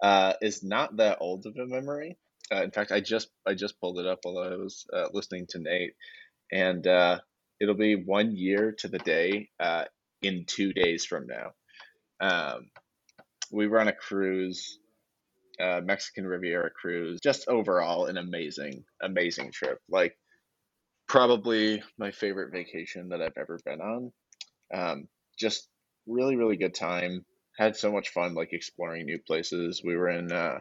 uh 0.03 0.33
is 0.43 0.65
not 0.65 0.97
that 0.97 1.19
old 1.21 1.47
of 1.47 1.55
a 1.57 1.67
memory. 1.67 2.19
Uh, 2.53 2.63
in 2.65 2.71
fact, 2.71 2.93
I 2.93 3.01
just 3.01 3.31
I 3.47 3.55
just 3.55 3.81
pulled 3.81 3.99
it 3.99 4.07
up 4.07 4.21
while 4.23 4.39
I 4.39 4.57
was 4.57 4.87
uh, 4.93 5.09
listening 5.13 5.47
to 5.51 5.59
Nate, 5.61 5.95
and 6.53 6.87
uh, 6.87 7.21
it'll 7.61 7.75
be 7.77 7.97
one 7.97 8.37
year 8.37 8.73
to 8.79 8.89
the 8.89 8.99
day 8.99 9.51
uh, 9.61 9.85
in 10.23 10.45
two 10.47 10.73
days 10.73 11.05
from 11.05 11.27
now. 11.27 11.53
Um, 12.21 12.71
we 13.53 13.69
were 13.69 13.81
on 13.81 13.89
a 13.89 13.93
cruise, 13.93 14.79
uh, 15.61 15.81
Mexican 15.85 16.27
Riviera 16.27 16.71
cruise. 16.71 17.21
Just 17.23 17.49
overall, 17.49 18.07
an 18.07 18.19
amazing, 18.19 18.85
amazing 19.03 19.53
trip. 19.53 19.79
Like 19.89 20.17
probably 21.09 21.83
my 21.99 22.11
favorite 22.13 22.53
vacation 22.53 23.11
that 23.11 23.23
I've 23.23 23.39
ever 23.39 23.59
been 23.65 23.81
on. 23.81 24.13
Um, 24.73 25.09
just 25.39 25.69
really, 26.07 26.37
really 26.37 26.57
good 26.57 26.75
time. 26.75 27.25
Had 27.59 27.77
so 27.77 27.93
much 27.93 28.11
fun, 28.11 28.35
like 28.35 28.53
exploring 28.53 29.07
new 29.07 29.19
places. 29.27 29.83
We 29.85 29.97
were 29.97 30.09
in 30.11 30.33
uh, 30.33 30.61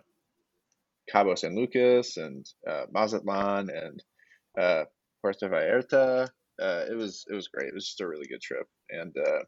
Cabo 1.09 1.35
San 1.35 1.55
Lucas 1.55 2.17
and 2.17 2.45
uh, 2.67 2.85
Mazatlan 2.91 3.69
and 3.69 4.03
uh, 4.59 4.83
Puerto 5.21 5.49
Vallarta. 5.49 6.27
Uh, 6.61 6.85
it 6.89 6.95
was 6.95 7.25
it 7.29 7.33
was 7.33 7.47
great. 7.47 7.69
It 7.69 7.73
was 7.73 7.85
just 7.87 8.01
a 8.01 8.07
really 8.07 8.27
good 8.27 8.41
trip. 8.41 8.67
And 8.89 9.15
uh, 9.17 9.43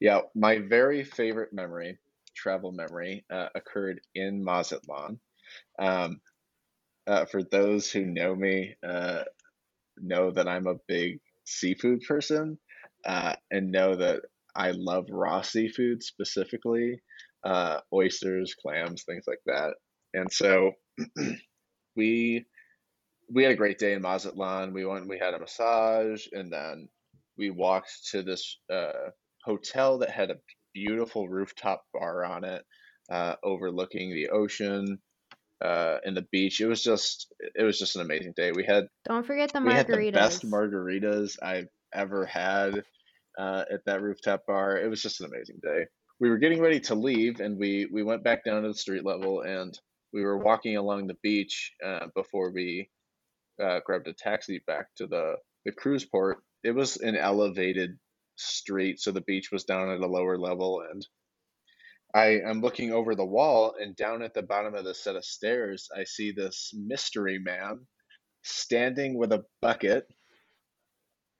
yeah, 0.00 0.20
my 0.34 0.58
very 0.58 1.04
favorite 1.04 1.52
memory, 1.52 1.98
travel 2.34 2.72
memory, 2.72 3.24
uh, 3.30 3.48
occurred 3.54 4.00
in 4.14 4.42
Mazatlan. 4.42 5.20
Um, 5.78 6.20
uh, 7.06 7.24
for 7.26 7.42
those 7.42 7.90
who 7.90 8.04
know 8.06 8.34
me, 8.34 8.76
know 9.98 10.30
that 10.30 10.48
I'm 10.48 10.66
a 10.66 10.80
big 10.88 11.20
seafood 11.44 12.00
person, 12.06 12.58
and 13.04 13.70
know 13.72 13.96
that 13.96 14.22
I 14.54 14.70
love 14.72 15.06
raw 15.10 15.42
seafood 15.42 16.02
specifically, 16.02 17.00
oysters, 17.92 18.54
clams, 18.54 19.02
things 19.04 19.24
like 19.26 19.40
that. 19.46 19.74
And 20.14 20.32
so 20.32 20.72
we 21.96 22.46
we 23.32 23.42
had 23.44 23.52
a 23.52 23.56
great 23.56 23.78
day 23.78 23.92
in 23.92 24.02
Mazatlan. 24.02 24.72
We 24.72 24.84
went, 24.84 25.08
we 25.08 25.18
had 25.18 25.34
a 25.34 25.38
massage, 25.38 26.26
and 26.32 26.52
then 26.52 26.88
we 27.38 27.50
walked 27.50 28.08
to 28.10 28.22
this 28.22 28.58
uh, 28.72 29.10
hotel 29.44 29.98
that 29.98 30.10
had 30.10 30.30
a 30.30 30.36
beautiful 30.74 31.28
rooftop 31.28 31.84
bar 31.92 32.24
on 32.24 32.44
it, 32.44 32.64
uh, 33.10 33.36
overlooking 33.42 34.12
the 34.12 34.30
ocean 34.30 34.98
uh, 35.64 35.98
and 36.04 36.16
the 36.16 36.26
beach. 36.32 36.60
It 36.60 36.66
was 36.66 36.82
just 36.82 37.32
it 37.54 37.62
was 37.62 37.78
just 37.78 37.96
an 37.96 38.02
amazing 38.02 38.34
day. 38.36 38.52
We 38.52 38.64
had 38.64 38.88
Don't 39.04 39.26
forget 39.26 39.52
the 39.52 39.60
we 39.60 39.72
had 39.72 39.86
the 39.86 40.10
best 40.10 40.44
margaritas. 40.44 41.38
margaritas 41.40 41.42
I've 41.42 41.68
ever 41.92 42.26
had 42.26 42.82
uh, 43.38 43.64
at 43.72 43.84
that 43.86 44.02
rooftop 44.02 44.46
bar. 44.46 44.76
It 44.78 44.88
was 44.88 45.02
just 45.02 45.20
an 45.20 45.26
amazing 45.26 45.60
day. 45.62 45.86
We 46.18 46.28
were 46.28 46.38
getting 46.38 46.60
ready 46.60 46.80
to 46.80 46.94
leave, 46.94 47.40
and 47.40 47.58
we 47.58 47.88
we 47.90 48.02
went 48.02 48.24
back 48.24 48.44
down 48.44 48.62
to 48.62 48.68
the 48.68 48.74
street 48.74 49.04
level, 49.04 49.42
and 49.42 49.78
we 50.12 50.22
were 50.22 50.38
walking 50.38 50.76
along 50.76 51.06
the 51.06 51.16
beach 51.22 51.72
uh, 51.84 52.06
before 52.14 52.52
we 52.52 52.90
uh, 53.62 53.80
grabbed 53.84 54.08
a 54.08 54.14
taxi 54.14 54.62
back 54.66 54.86
to 54.96 55.06
the 55.06 55.36
the 55.64 55.72
cruise 55.72 56.04
port. 56.04 56.38
It 56.64 56.72
was 56.72 56.96
an 56.98 57.16
elevated 57.16 57.98
street, 58.36 59.00
so 59.00 59.12
the 59.12 59.20
beach 59.22 59.50
was 59.52 59.64
down 59.64 59.90
at 59.90 60.00
a 60.00 60.06
lower 60.06 60.38
level, 60.38 60.82
and 60.90 61.06
I 62.14 62.40
am 62.40 62.60
looking 62.60 62.92
over 62.92 63.14
the 63.14 63.24
wall, 63.26 63.74
and 63.80 63.94
down 63.94 64.22
at 64.22 64.34
the 64.34 64.42
bottom 64.42 64.74
of 64.74 64.84
the 64.84 64.94
set 64.94 65.16
of 65.16 65.24
stairs, 65.24 65.88
I 65.96 66.04
see 66.04 66.32
this 66.32 66.72
mystery 66.74 67.38
man 67.38 67.86
standing 68.42 69.16
with 69.16 69.32
a 69.32 69.44
bucket, 69.62 70.06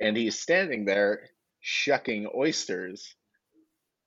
and 0.00 0.16
he's 0.16 0.38
standing 0.38 0.84
there 0.84 1.30
shucking 1.60 2.28
oysters. 2.36 3.16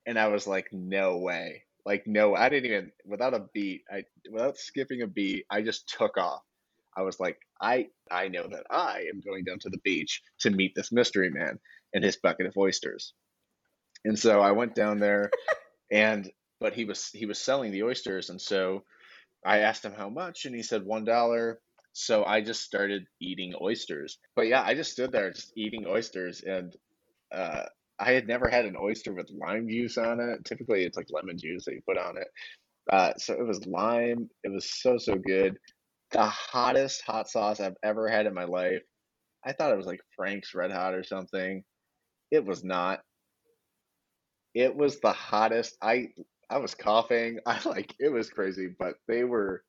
And 0.06 0.18
I 0.18 0.28
was 0.28 0.46
like, 0.46 0.68
no 0.72 1.18
way. 1.18 1.64
Like, 1.86 2.06
no, 2.06 2.34
I 2.34 2.48
didn't 2.48 2.70
even, 2.70 2.92
without 3.04 3.34
a 3.34 3.46
beat, 3.52 3.82
I, 3.92 4.04
without 4.30 4.58
skipping 4.58 5.02
a 5.02 5.06
beat, 5.06 5.46
I 5.50 5.62
just 5.62 5.88
took 5.88 6.16
off. 6.16 6.42
I 6.96 7.02
was 7.02 7.20
like, 7.20 7.38
I, 7.60 7.88
I 8.10 8.28
know 8.28 8.46
that 8.48 8.66
I 8.70 9.06
am 9.12 9.20
going 9.20 9.44
down 9.44 9.58
to 9.60 9.70
the 9.70 9.80
beach 9.84 10.22
to 10.40 10.50
meet 10.50 10.74
this 10.74 10.92
mystery 10.92 11.30
man 11.30 11.58
and 11.92 12.04
his 12.04 12.16
bucket 12.16 12.46
of 12.46 12.56
oysters. 12.56 13.14
And 14.04 14.18
so 14.18 14.40
I 14.40 14.52
went 14.52 14.74
down 14.74 15.00
there 15.00 15.30
and, 15.92 16.30
but 16.60 16.74
he 16.74 16.84
was, 16.84 17.10
he 17.10 17.26
was 17.26 17.38
selling 17.38 17.72
the 17.72 17.84
oysters. 17.84 18.30
And 18.30 18.40
so 18.40 18.82
I 19.44 19.58
asked 19.60 19.84
him 19.84 19.94
how 19.94 20.08
much, 20.08 20.44
and 20.44 20.54
he 20.54 20.62
said 20.62 20.84
one 20.84 21.04
dollar. 21.04 21.60
So 21.92 22.24
I 22.24 22.40
just 22.40 22.62
started 22.62 23.06
eating 23.20 23.54
oysters. 23.60 24.18
But 24.36 24.48
yeah, 24.48 24.62
I 24.62 24.74
just 24.74 24.92
stood 24.92 25.12
there 25.12 25.32
just 25.32 25.52
eating 25.56 25.86
oysters, 25.86 26.42
and 26.42 26.74
uh, 27.32 27.64
I 27.98 28.12
had 28.12 28.26
never 28.26 28.48
had 28.48 28.64
an 28.64 28.76
oyster 28.80 29.12
with 29.12 29.30
lime 29.30 29.68
juice 29.68 29.98
on 29.98 30.20
it. 30.20 30.44
Typically, 30.44 30.84
it's 30.84 30.96
like 30.96 31.06
lemon 31.10 31.38
juice 31.38 31.64
that 31.64 31.74
you 31.74 31.80
put 31.86 31.98
on 31.98 32.16
it. 32.16 32.28
Uh, 32.92 33.12
so 33.16 33.34
it 33.34 33.46
was 33.46 33.66
lime. 33.66 34.28
It 34.42 34.52
was 34.52 34.70
so 34.70 34.98
so 34.98 35.14
good. 35.14 35.56
The 36.10 36.24
hottest 36.24 37.02
hot 37.06 37.28
sauce 37.28 37.60
I've 37.60 37.76
ever 37.82 38.08
had 38.08 38.26
in 38.26 38.34
my 38.34 38.44
life. 38.44 38.82
I 39.44 39.52
thought 39.52 39.72
it 39.72 39.76
was 39.76 39.86
like 39.86 40.00
Frank's 40.16 40.54
Red 40.54 40.72
Hot 40.72 40.94
or 40.94 41.04
something. 41.04 41.62
It 42.30 42.44
was 42.44 42.64
not. 42.64 43.00
It 44.54 44.74
was 44.74 45.00
the 45.00 45.12
hottest. 45.12 45.76
I 45.82 46.08
I 46.50 46.58
was 46.58 46.74
coughing. 46.74 47.38
I 47.46 47.60
like 47.64 47.94
it 47.98 48.12
was 48.12 48.30
crazy, 48.30 48.68
but 48.78 48.94
they 49.08 49.24
were 49.24 49.62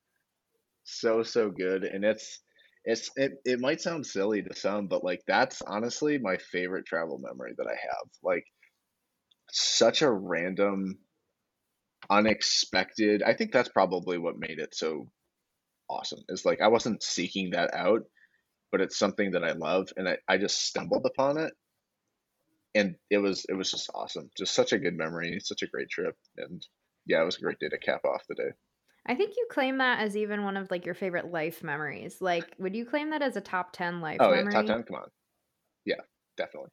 so 0.84 1.22
so 1.22 1.50
good 1.50 1.82
and 1.82 2.04
it's 2.04 2.40
it's 2.86 3.10
it, 3.16 3.32
it 3.44 3.60
might 3.60 3.80
sound 3.82 4.06
silly 4.06 4.42
to 4.42 4.54
some, 4.54 4.86
but 4.86 5.04
like 5.04 5.22
that's 5.26 5.62
honestly 5.62 6.18
my 6.18 6.38
favorite 6.38 6.86
travel 6.86 7.18
memory 7.18 7.52
that 7.58 7.66
I 7.66 7.72
have. 7.74 8.08
Like 8.22 8.44
such 9.50 10.02
a 10.02 10.10
random 10.10 10.98
unexpected. 12.10 13.22
I 13.22 13.34
think 13.34 13.52
that's 13.52 13.68
probably 13.68 14.18
what 14.18 14.38
made 14.38 14.60
it 14.60 14.74
so 14.74 15.08
awesome. 15.90 16.20
Is 16.28 16.44
like 16.44 16.60
I 16.60 16.68
wasn't 16.68 17.02
seeking 17.02 17.50
that 17.50 17.74
out, 17.74 18.02
but 18.72 18.80
it's 18.80 18.98
something 18.98 19.32
that 19.32 19.44
I 19.44 19.52
love 19.52 19.88
and 19.96 20.08
I, 20.08 20.18
I 20.28 20.38
just 20.38 20.62
stumbled 20.64 21.06
upon 21.06 21.38
it 21.38 21.52
and 22.76 22.94
it 23.10 23.18
was 23.18 23.46
it 23.48 23.54
was 23.54 23.70
just 23.70 23.90
awesome. 23.94 24.30
Just 24.36 24.54
such 24.54 24.72
a 24.72 24.78
good 24.78 24.96
memory, 24.96 25.40
such 25.40 25.62
a 25.62 25.66
great 25.66 25.88
trip, 25.88 26.16
and 26.36 26.64
yeah, 27.06 27.22
it 27.22 27.24
was 27.24 27.36
a 27.38 27.40
great 27.40 27.58
day 27.58 27.68
to 27.68 27.78
cap 27.78 28.04
off 28.04 28.22
the 28.28 28.34
day. 28.36 28.50
I 29.06 29.14
think 29.14 29.34
you 29.36 29.46
claim 29.50 29.78
that 29.78 30.00
as 30.00 30.16
even 30.16 30.42
one 30.42 30.56
of 30.56 30.70
like 30.70 30.84
your 30.84 30.94
favorite 30.94 31.30
life 31.30 31.62
memories. 31.62 32.20
Like, 32.20 32.54
would 32.58 32.74
you 32.74 32.84
claim 32.84 33.10
that 33.10 33.22
as 33.22 33.36
a 33.36 33.40
top 33.40 33.72
ten 33.72 34.00
life? 34.00 34.18
Oh 34.20 34.30
memory? 34.30 34.52
yeah, 34.52 34.60
top 34.60 34.66
ten. 34.66 34.82
Come 34.82 34.96
on, 34.96 35.08
yeah, 35.84 36.00
definitely. 36.36 36.70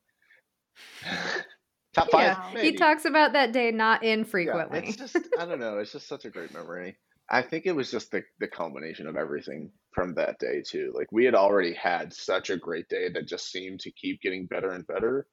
top 1.93 2.09
five. 2.11 2.37
Yeah. 2.55 2.61
He 2.61 2.73
talks 2.73 3.05
about 3.05 3.33
that 3.33 3.51
day 3.51 3.71
not 3.71 4.03
infrequently. 4.03 4.79
Yeah, 4.79 4.89
it's 4.89 4.97
just 4.97 5.17
I 5.39 5.45
don't 5.45 5.59
know. 5.59 5.77
It's 5.77 5.91
just 5.91 6.07
such 6.07 6.25
a 6.25 6.29
great 6.29 6.53
memory. 6.53 6.97
I 7.29 7.41
think 7.41 7.65
it 7.65 7.75
was 7.75 7.91
just 7.91 8.11
the 8.11 8.23
the 8.39 8.47
culmination 8.47 9.07
of 9.07 9.15
everything 9.15 9.71
from 9.93 10.15
that 10.15 10.39
day 10.39 10.63
too. 10.65 10.91
Like 10.95 11.11
we 11.11 11.25
had 11.25 11.35
already 11.35 11.73
had 11.73 12.13
such 12.13 12.49
a 12.49 12.57
great 12.57 12.89
day 12.89 13.09
that 13.09 13.27
just 13.27 13.51
seemed 13.51 13.79
to 13.81 13.91
keep 13.91 14.21
getting 14.21 14.47
better 14.47 14.71
and 14.71 14.85
better. 14.87 15.27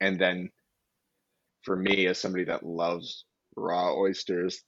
And 0.00 0.18
then 0.18 0.50
for 1.62 1.76
me 1.76 2.06
as 2.06 2.18
somebody 2.18 2.44
that 2.44 2.64
loves 2.64 3.24
raw 3.56 3.94
oysters, 3.94 4.62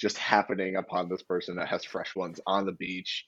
just 0.00 0.16
happening 0.16 0.76
upon 0.76 1.08
this 1.08 1.22
person 1.22 1.56
that 1.56 1.68
has 1.68 1.84
fresh 1.84 2.16
ones 2.16 2.40
on 2.46 2.64
the 2.64 2.72
beach, 2.72 3.26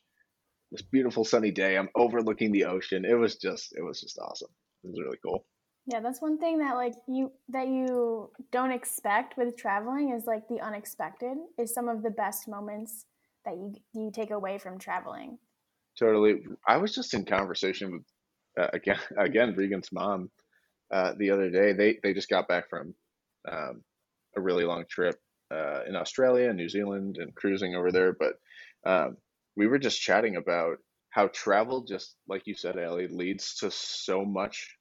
this 0.71 0.83
beautiful 0.83 1.25
sunny 1.25 1.51
day, 1.51 1.77
I'm 1.77 1.91
overlooking 1.95 2.51
the 2.51 2.65
ocean. 2.65 3.05
It 3.05 3.15
was 3.15 3.37
just 3.37 3.75
it 3.77 3.83
was 3.83 4.01
just 4.01 4.19
awesome. 4.19 4.49
It 4.83 4.89
was 4.89 5.01
really 5.01 5.19
cool. 5.25 5.45
Yeah, 5.87 6.01
that's 6.01 6.23
one 6.23 6.39
thing 6.39 6.59
that 6.59 6.77
like 6.77 6.95
you 7.07 7.31
that 7.51 7.69
you 7.69 8.31
don't 8.51 8.73
expect 8.73 9.37
with 9.37 9.57
traveling 9.57 10.15
is 10.17 10.25
like 10.27 10.49
the 10.49 10.61
unexpected 10.61 11.37
is 11.59 11.75
some 11.75 11.89
of 11.89 12.03
the 12.03 12.11
best 12.11 12.49
moments 12.49 13.05
that 13.45 13.55
you 13.55 13.75
you 13.93 14.11
take 14.13 14.31
away 14.31 14.59
from 14.59 14.79
traveling. 14.79 15.39
Totally. 15.99 16.43
I 16.67 16.79
was 16.79 16.95
just 16.95 17.13
in 17.13 17.27
conversation 17.27 17.93
with 17.93 18.03
uh, 18.59 18.71
again 18.73 18.99
again 19.19 19.55
Regan's 19.55 19.91
mom 19.93 20.31
uh, 20.91 21.13
the 21.19 21.31
other 21.31 21.51
day. 21.51 21.75
They 21.75 21.99
they 22.03 22.15
just 22.15 22.31
got 22.31 22.49
back 22.49 22.71
from 22.71 22.95
um, 23.51 23.83
a 24.37 24.41
really 24.41 24.65
long 24.65 24.85
trip 24.89 25.17
uh, 25.53 25.81
in 25.88 25.97
Australia 25.97 26.49
and 26.49 26.57
New 26.57 26.69
Zealand 26.69 27.19
and 27.19 27.35
cruising 27.35 27.75
over 27.75 27.93
there. 27.93 28.12
But 28.12 28.35
um, 28.85 29.17
we 29.57 29.67
were 29.67 29.79
just 29.79 30.01
chatting 30.01 30.37
about 30.37 30.79
how 31.11 31.29
travel, 31.29 31.83
just 31.83 32.17
like 32.27 32.47
you 32.47 32.55
said, 32.55 32.79
Allie, 32.79 33.09
leads 33.09 33.57
to 33.57 33.71
so 33.71 34.25
much 34.25 34.77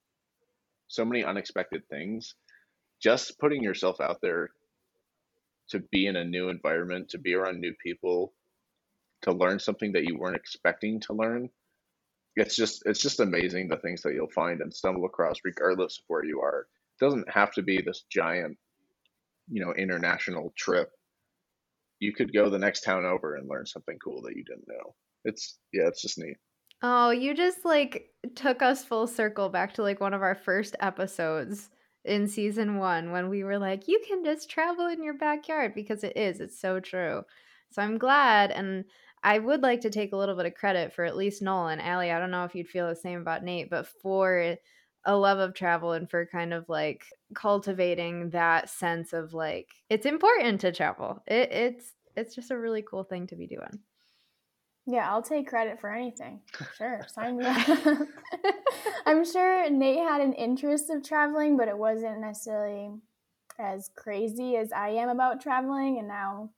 so 0.92 1.06
many 1.06 1.24
unexpected 1.24 1.88
things. 1.90 2.36
Just 3.02 3.40
putting 3.40 3.64
yourself 3.64 4.02
out 4.02 4.20
there 4.22 4.50
to 5.70 5.80
be 5.92 6.06
in 6.06 6.18
a 6.18 6.26
new 6.26 6.50
environment, 6.50 7.10
to 7.10 7.18
be 7.18 7.34
around 7.34 7.60
new 7.60 7.74
people, 7.82 8.34
to 9.22 9.32
learn 9.32 9.60
something 9.60 9.94
that 9.94 10.04
you 10.04 10.18
weren't 10.18 10.36
expecting 10.36 11.00
to 11.02 11.14
learn. 11.14 11.50
It's 12.36 12.56
just 12.56 12.84
it's 12.86 13.02
just 13.02 13.20
amazing 13.20 13.68
the 13.68 13.78
things 13.78 14.02
that 14.02 14.14
you'll 14.14 14.30
find 14.30 14.62
and 14.62 14.74
stumble 14.74 15.06
across 15.06 15.38
regardless 15.44 15.98
of 15.98 16.04
where 16.08 16.26
you 16.26 16.42
are. 16.42 16.68
It 17.00 17.04
doesn't 17.06 17.30
have 17.30 17.52
to 17.54 17.62
be 17.62 17.82
this 17.82 18.04
giant, 18.10 18.58
you 19.52 19.64
know, 19.64 19.74
international 19.74 20.54
trip. 20.58 20.90
You 22.00 22.14
could 22.14 22.34
go 22.34 22.50
the 22.50 22.58
next 22.58 22.82
town 22.82 23.06
over 23.06 23.36
and 23.36 23.48
learn 23.48 23.66
something 23.66 23.98
cool 24.04 24.24
that 24.24 24.36
you 24.36 24.44
didn't 24.44 24.68
know. 24.68 24.96
It's 25.26 25.60
yeah, 25.72 25.88
it's 25.88 26.02
just 26.02 26.18
neat. 26.18 26.38
Oh, 26.82 27.12
you 27.12 27.36
just 27.36 27.64
like 27.64 28.10
took 28.34 28.64
us 28.64 28.84
full 28.84 29.06
circle 29.06 29.50
back 29.50 29.76
to 29.76 29.84
like 29.84 30.00
one 30.00 30.16
of 30.16 30.24
our 30.24 30.34
first 30.34 30.76
episodes 30.80 31.70
in 32.04 32.28
season 32.28 32.78
one 32.78 33.12
when 33.12 33.30
we 33.30 33.44
were 33.44 33.60
like, 33.60 33.88
you 33.88 34.02
can 34.08 34.24
just 34.24 34.50
travel 34.50 34.88
in 34.88 35.04
your 35.04 35.14
backyard 35.14 35.74
because 35.76 36.04
it 36.04 36.18
is. 36.18 36.40
It's 36.40 36.60
so 36.60 36.80
true. 36.80 37.22
So 37.70 37.82
I'm 37.84 38.00
glad. 38.00 38.50
And 38.50 38.86
I 39.24 39.38
would 39.38 39.62
like 39.62 39.82
to 39.82 39.92
take 39.92 40.14
a 40.14 40.18
little 40.18 40.36
bit 40.36 40.48
of 40.48 40.56
credit 40.56 40.94
for 40.94 41.06
at 41.06 41.16
least 41.16 41.44
Nolan. 41.44 41.80
Allie, 41.80 42.12
I 42.12 42.20
don't 42.20 42.32
know 42.32 42.46
if 42.46 42.56
you'd 42.56 42.68
feel 42.68 42.88
the 42.88 42.96
same 42.96 43.22
about 43.22 43.44
Nate, 43.44 43.70
but 43.70 43.88
for 44.02 44.58
a 45.06 45.16
love 45.16 45.40
of 45.40 45.54
travel 45.54 45.94
and 45.94 46.10
for 46.10 46.26
kind 46.26 46.54
of 46.54 46.68
like 46.70 47.06
cultivating 47.34 48.30
that 48.30 48.70
sense 48.70 49.14
of 49.14 49.34
like 49.34 49.70
it's 49.90 50.06
important 50.06 50.62
to 50.62 50.72
travel. 50.72 51.24
It, 51.28 51.52
it's 51.52 51.94
it's 52.16 52.36
just 52.36 52.52
a 52.52 52.58
really 52.58 52.82
cool 52.82 53.04
thing 53.04 53.28
to 53.28 53.36
be 53.36 53.48
doing. 53.48 53.80
Yeah, 54.88 55.10
I'll 55.12 55.22
take 55.22 55.48
credit 55.48 55.80
for 55.80 55.94
anything. 55.94 56.42
Sure, 56.76 57.06
sign 57.08 57.38
me 57.38 57.46
up. 57.46 57.68
I'm 59.06 59.24
sure 59.24 59.70
Nate 59.70 60.00
had 60.00 60.22
an 60.22 60.34
interest 60.34 60.90
of 60.90 61.04
traveling, 61.04 61.56
but 61.56 61.68
it 61.68 61.78
wasn't 61.78 62.20
necessarily 62.20 62.92
as 63.60 63.90
crazy 63.96 64.56
as 64.58 64.72
I 64.72 64.90
am 64.90 65.10
about 65.10 65.40
traveling. 65.40 66.00
And 66.00 66.08
now 66.08 66.50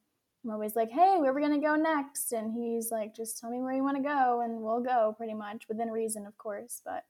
I'm 0.44 0.52
always 0.52 0.76
like, 0.76 0.90
hey, 0.90 1.18
where 1.20 1.32
are 1.32 1.34
we 1.34 1.42
going 1.42 1.60
to 1.60 1.66
go 1.66 1.76
next? 1.76 2.32
And 2.32 2.54
he's 2.54 2.92
like, 2.92 3.14
just 3.14 3.40
tell 3.40 3.50
me 3.50 3.62
where 3.62 3.74
you 3.74 3.84
want 3.84 3.98
to 3.98 4.04
go, 4.04 4.42
and 4.42 4.62
we'll 4.62 4.82
go 4.82 5.14
pretty 5.18 5.34
much 5.34 5.68
within 5.68 5.90
reason, 5.90 6.26
of 6.26 6.38
course. 6.38 6.82
But 6.84 7.04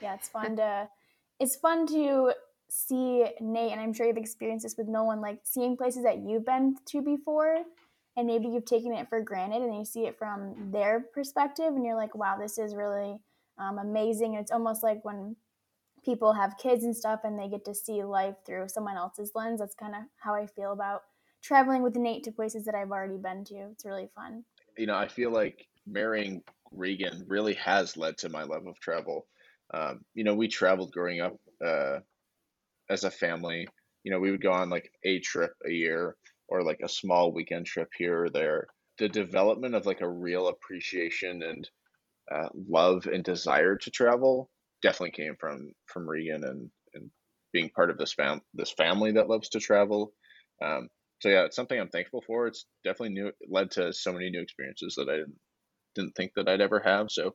yeah, 0.00 0.14
it's 0.14 0.28
fun 0.28 0.56
to 0.56 0.88
it's 1.40 1.56
fun 1.56 1.86
to 1.88 2.32
see 2.68 3.24
Nate, 3.40 3.72
and 3.72 3.80
I'm 3.80 3.92
sure 3.92 4.06
you've 4.06 4.16
experienced 4.16 4.64
this 4.64 4.76
with 4.76 4.88
Nolan, 4.88 5.20
like 5.20 5.40
seeing 5.44 5.76
places 5.76 6.02
that 6.04 6.18
you've 6.18 6.44
been 6.44 6.76
to 6.86 7.02
before 7.02 7.64
and 8.16 8.26
maybe 8.26 8.48
you've 8.48 8.64
taken 8.64 8.92
it 8.92 9.08
for 9.08 9.20
granted 9.20 9.62
and 9.62 9.76
you 9.76 9.84
see 9.84 10.06
it 10.06 10.18
from 10.18 10.72
their 10.72 11.00
perspective 11.00 11.68
and 11.68 11.84
you're 11.84 11.94
like 11.94 12.16
wow 12.16 12.36
this 12.36 12.58
is 12.58 12.74
really 12.74 13.20
um, 13.58 13.78
amazing. 13.78 14.34
And 14.34 14.42
it's 14.42 14.52
almost 14.52 14.82
like 14.82 15.04
when 15.04 15.36
people 16.04 16.32
have 16.32 16.58
kids 16.58 16.84
and 16.84 16.96
stuff 16.96 17.20
and 17.24 17.38
they 17.38 17.48
get 17.48 17.64
to 17.64 17.74
see 17.74 18.02
life 18.04 18.36
through 18.46 18.68
someone 18.68 18.96
else's 18.96 19.32
lens 19.34 19.58
that's 19.58 19.74
kind 19.74 19.94
of 19.94 20.02
how 20.16 20.32
i 20.32 20.46
feel 20.46 20.72
about 20.72 21.02
traveling 21.42 21.82
with 21.82 21.96
nate 21.96 22.22
to 22.22 22.30
places 22.30 22.64
that 22.64 22.74
i've 22.74 22.92
already 22.92 23.18
been 23.18 23.44
to. 23.44 23.54
It's 23.72 23.84
really 23.84 24.08
fun. 24.14 24.44
You 24.76 24.86
know 24.86 24.96
i 24.96 25.08
feel 25.08 25.32
like 25.32 25.66
marrying 25.86 26.42
regan 26.70 27.24
really 27.26 27.54
has 27.54 27.96
led 27.96 28.16
to 28.18 28.28
my 28.28 28.44
love 28.44 28.66
of 28.66 28.78
travel 28.78 29.26
um, 29.74 30.00
you 30.14 30.24
know 30.24 30.34
we 30.34 30.48
traveled 30.48 30.92
growing 30.92 31.20
up 31.20 31.36
uh, 31.64 31.98
as 32.90 33.04
a 33.04 33.10
family 33.10 33.68
you 34.04 34.12
know 34.12 34.20
we 34.20 34.30
would 34.30 34.42
go 34.42 34.52
on 34.52 34.70
like 34.70 34.90
a 35.04 35.20
trip 35.20 35.52
a 35.66 35.70
year 35.70 36.16
or 36.48 36.62
like 36.62 36.80
a 36.82 36.88
small 36.88 37.32
weekend 37.32 37.66
trip 37.66 37.88
here 37.96 38.24
or 38.24 38.30
there. 38.30 38.66
The 38.98 39.08
development 39.08 39.74
of 39.74 39.86
like 39.86 40.00
a 40.00 40.08
real 40.08 40.48
appreciation 40.48 41.42
and 41.42 41.70
uh, 42.32 42.48
love 42.68 43.06
and 43.06 43.22
desire 43.22 43.76
to 43.76 43.90
travel 43.90 44.50
definitely 44.82 45.12
came 45.12 45.36
from 45.38 45.72
from 45.86 46.08
Regan 46.08 46.44
and 46.44 46.70
and 46.94 47.10
being 47.52 47.70
part 47.70 47.90
of 47.90 47.98
this 47.98 48.14
fam 48.14 48.40
this 48.54 48.72
family 48.72 49.12
that 49.12 49.28
loves 49.28 49.50
to 49.50 49.60
travel. 49.60 50.12
Um, 50.62 50.88
so 51.20 51.28
yeah, 51.28 51.44
it's 51.44 51.56
something 51.56 51.78
I'm 51.78 51.88
thankful 51.88 52.22
for. 52.26 52.46
It's 52.46 52.66
definitely 52.84 53.14
new 53.14 53.32
led 53.48 53.70
to 53.72 53.92
so 53.92 54.12
many 54.12 54.30
new 54.30 54.40
experiences 54.40 54.94
that 54.96 55.08
I 55.08 55.16
didn't 55.16 55.38
didn't 55.94 56.14
think 56.14 56.32
that 56.36 56.48
I'd 56.48 56.60
ever 56.60 56.80
have. 56.80 57.10
So 57.10 57.34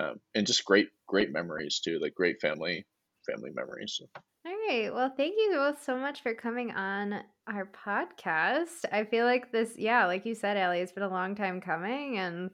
um, 0.00 0.20
and 0.34 0.46
just 0.46 0.64
great 0.64 0.88
great 1.06 1.32
memories 1.32 1.80
too, 1.80 1.98
like 2.00 2.14
great 2.14 2.40
family 2.40 2.84
family 3.28 3.50
memories. 3.54 3.98
So. 3.98 4.06
All 4.44 4.52
right. 4.68 4.92
Well, 4.92 5.12
thank 5.16 5.34
you 5.36 5.52
both 5.52 5.82
so 5.82 5.96
much 5.96 6.22
for 6.22 6.34
coming 6.34 6.72
on 6.72 7.22
our 7.46 7.70
podcast. 7.86 8.84
I 8.90 9.04
feel 9.04 9.24
like 9.24 9.52
this, 9.52 9.74
yeah, 9.76 10.06
like 10.06 10.26
you 10.26 10.34
said, 10.34 10.56
Allie, 10.56 10.80
it's 10.80 10.92
been 10.92 11.04
a 11.04 11.08
long 11.08 11.36
time 11.36 11.60
coming, 11.60 12.18
and 12.18 12.50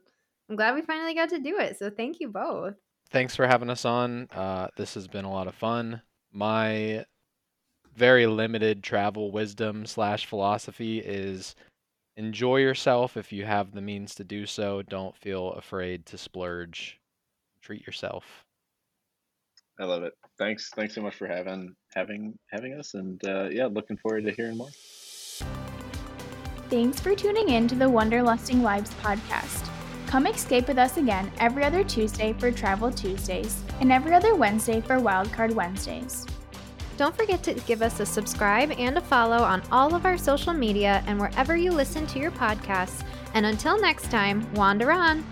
I'm 0.49 0.55
glad 0.55 0.75
we 0.75 0.83
finally 0.83 1.15
got 1.15 1.29
to 1.29 1.39
do 1.39 1.57
it. 1.57 1.79
So 1.79 1.89
thank 1.89 2.19
you 2.19 2.29
both. 2.29 2.75
Thanks 3.09 3.35
for 3.35 3.47
having 3.47 3.71
us 3.71 3.85
on. 3.85 4.27
Uh, 4.31 4.67
this 4.77 4.93
has 4.93 5.07
been 5.07 5.25
a 5.25 5.31
lot 5.31 5.47
of 5.47 5.55
fun. 5.55 6.01
My 6.31 7.05
very 7.95 8.27
limited 8.27 8.83
travel 8.83 9.31
wisdom 9.31 9.87
slash 9.87 10.27
philosophy 10.27 10.99
is 10.99 11.55
enjoy 12.19 12.57
yourself 12.57 13.15
if 13.15 13.31
you 13.31 13.45
have 13.45 13.71
the 13.71 13.81
means 13.81 14.13
to 14.15 14.23
do 14.23 14.45
so. 14.45 14.81
Don't 14.83 15.15
feel 15.15 15.53
afraid 15.53 16.05
to 16.07 16.17
splurge. 16.17 16.99
Treat 17.61 17.87
yourself. 17.87 18.25
I 19.79 19.85
love 19.85 20.03
it. 20.03 20.13
Thanks. 20.37 20.69
Thanks 20.75 20.93
so 20.93 21.01
much 21.01 21.15
for 21.15 21.27
having 21.27 21.73
having 21.95 22.37
having 22.51 22.73
us, 22.73 22.93
and 22.95 23.23
uh, 23.25 23.47
yeah, 23.49 23.67
looking 23.67 23.97
forward 23.97 24.25
to 24.25 24.31
hearing 24.31 24.57
more. 24.57 24.69
Thanks 26.69 26.99
for 26.99 27.15
tuning 27.15 27.49
in 27.49 27.67
to 27.69 27.75
the 27.75 27.85
Wanderlusting 27.85 28.61
Wives 28.61 28.93
podcast. 28.95 29.69
Come 30.05 30.27
escape 30.27 30.67
with 30.67 30.77
us 30.77 30.97
again 30.97 31.31
every 31.39 31.63
other 31.63 31.83
Tuesday 31.83 32.33
for 32.33 32.51
Travel 32.51 32.91
Tuesdays 32.91 33.61
and 33.79 33.91
every 33.91 34.13
other 34.13 34.35
Wednesday 34.35 34.81
for 34.81 34.97
Wildcard 34.97 35.53
Wednesdays. 35.53 36.25
Don't 36.99 37.15
forget 37.15 37.41
to 37.43 37.53
give 37.53 37.81
us 37.81 38.01
a 38.01 38.05
subscribe 38.05 38.71
and 38.71 38.97
a 38.97 39.01
follow 39.01 39.37
on 39.37 39.63
all 39.71 39.95
of 39.95 40.05
our 40.05 40.17
social 40.17 40.51
media 40.51 41.01
and 41.07 41.17
wherever 41.17 41.55
you 41.55 41.71
listen 41.71 42.05
to 42.07 42.19
your 42.19 42.29
podcasts. 42.29 43.05
And 43.33 43.45
until 43.45 43.79
next 43.79 44.11
time, 44.11 44.53
wander 44.53 44.91
on. 44.91 45.23